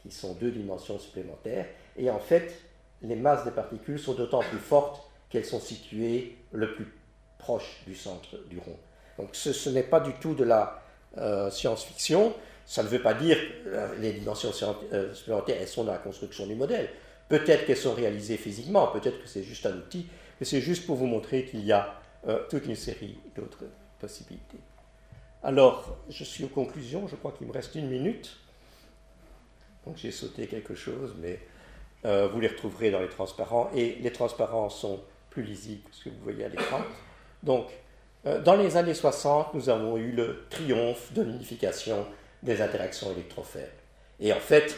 [0.02, 1.66] qui sont deux dimensions supplémentaires.
[1.96, 2.54] Et en fait,
[3.02, 6.86] les masses des particules sont d'autant plus fortes qu'elles sont situées le plus
[7.38, 8.76] proche du centre du rond.
[9.18, 10.82] Donc ce, n'est pas du tout de la
[11.18, 12.34] euh, science-fiction.
[12.64, 14.52] Ça ne veut pas dire que euh, les dimensions
[14.92, 16.88] euh, supplémentaires, elles sont dans la construction du modèle.
[17.30, 20.06] Peut-être qu'elles sont réalisées physiquement, peut-être que c'est juste un outil,
[20.38, 21.94] mais c'est juste pour vous montrer qu'il y a
[22.50, 23.64] toute une série d'autres
[23.98, 24.58] possibilités.
[25.42, 28.36] Alors, je suis aux conclusions, je crois qu'il me reste une minute.
[29.86, 31.40] Donc j'ai sauté quelque chose, mais
[32.04, 33.70] euh, vous les retrouverez dans les transparents.
[33.74, 35.00] Et les transparents sont
[35.30, 36.80] plus lisibles que ce que vous voyez à l'écran.
[37.42, 37.68] Donc,
[38.26, 42.06] euh, dans les années 60, nous avons eu le triomphe de l'unification
[42.42, 43.70] des interactions électrofaibles.
[44.18, 44.76] Et en fait,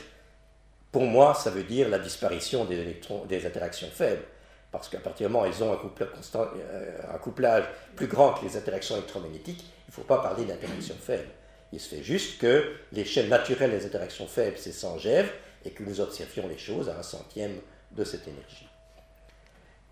[0.93, 4.23] pour moi, ça veut dire la disparition des, interactions faibles
[4.71, 7.65] parce qu'à partir du moment où elles ont euh, un, couplage
[7.97, 11.29] plus grand que les interactions électromagnétiques, il ne faut pas parler d'interactions faibles.
[11.73, 15.29] Il se fait juste que l'échelle naturelle des interactions faibles, c'est 100 GeV,
[15.65, 17.59] et que nous observions les choses à un centième
[17.93, 18.69] de cette énergie.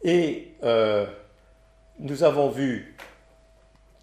[0.03, 1.07] Et euh,
[1.99, 2.97] nous avons vu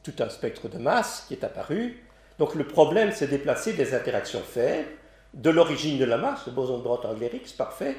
[0.04, 2.04] tout un spectre de masse qui est apparu.
[2.38, 4.90] Donc le problème, c'est déplacer des interactions faibles
[5.38, 7.96] de l'origine de la masse, le boson de droite anglais parfait,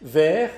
[0.00, 0.50] vers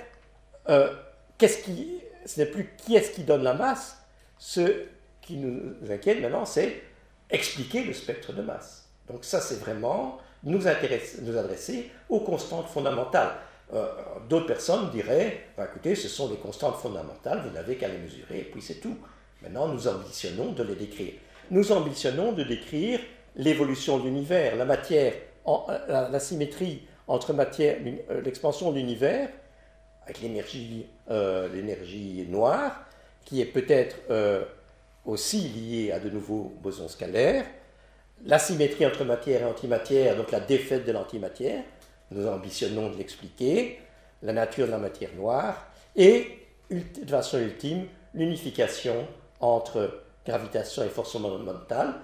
[0.69, 0.95] euh,
[1.39, 3.97] qu'est-ce qui, ce n'est plus qui est-ce qui donne la masse,
[4.39, 4.85] ce
[5.23, 6.83] qui nous inquiète maintenant, c'est
[7.31, 8.89] expliquer le spectre de masse.
[9.09, 13.33] Donc ça, c'est vraiment nous, nous adresser aux constantes fondamentales.
[13.73, 13.87] Euh,
[14.29, 18.41] d'autres personnes diraient, bah, écoutez, ce sont des constantes fondamentales, vous n'avez qu'à les mesurer,
[18.41, 18.97] et puis c'est tout.
[19.43, 21.15] Maintenant, nous ambitionnons de les décrire.
[21.51, 23.01] Nous ambitionnons de décrire
[23.37, 25.15] l'évolution de l'univers, la matière,
[25.47, 27.79] euh, la, symétrie entre matière,
[28.11, 29.29] euh, l'expansion de l'univers
[30.05, 31.49] avec l'énergie, euh,
[32.29, 32.85] noire,
[33.25, 33.97] qui est peut-être
[35.05, 37.47] aussi liée à de nouveaux bosons scalaires,
[38.25, 41.63] l'asymétrie entre matière et antimatière, donc la défaite de l'antimatière,
[42.11, 43.79] nous ambitionnons de l'expliquer,
[44.23, 46.39] la nature de la matière noire, et,
[46.71, 49.07] de façon ultime, l'unification
[49.39, 51.95] entre gravitation et force fondamentale,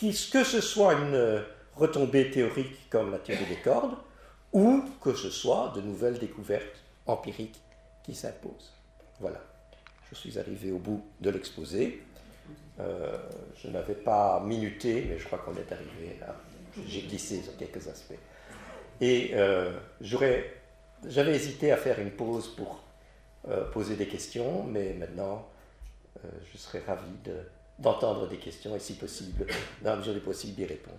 [0.00, 1.42] que ce soit une
[1.78, 3.96] retombée théorique comme la théorie des cordes,
[4.52, 7.60] ou que ce soit de nouvelles découvertes empirique
[8.02, 8.72] qui s'impose.
[9.20, 9.40] Voilà,
[10.10, 12.02] je suis arrivé au bout de l'exposé.
[12.80, 13.16] Euh,
[13.56, 16.34] je n'avais pas minuté, mais je crois qu'on est arrivé là.
[16.86, 18.18] J'ai glissé sur quelques aspects.
[19.00, 22.82] Et euh, j'avais hésité à faire une pause pour
[23.48, 25.48] euh, poser des questions, mais maintenant,
[26.52, 27.12] je serais ravi
[27.78, 29.46] d'entendre des questions et si possible,
[29.82, 30.98] dans la mesure du possible, d'y répondre.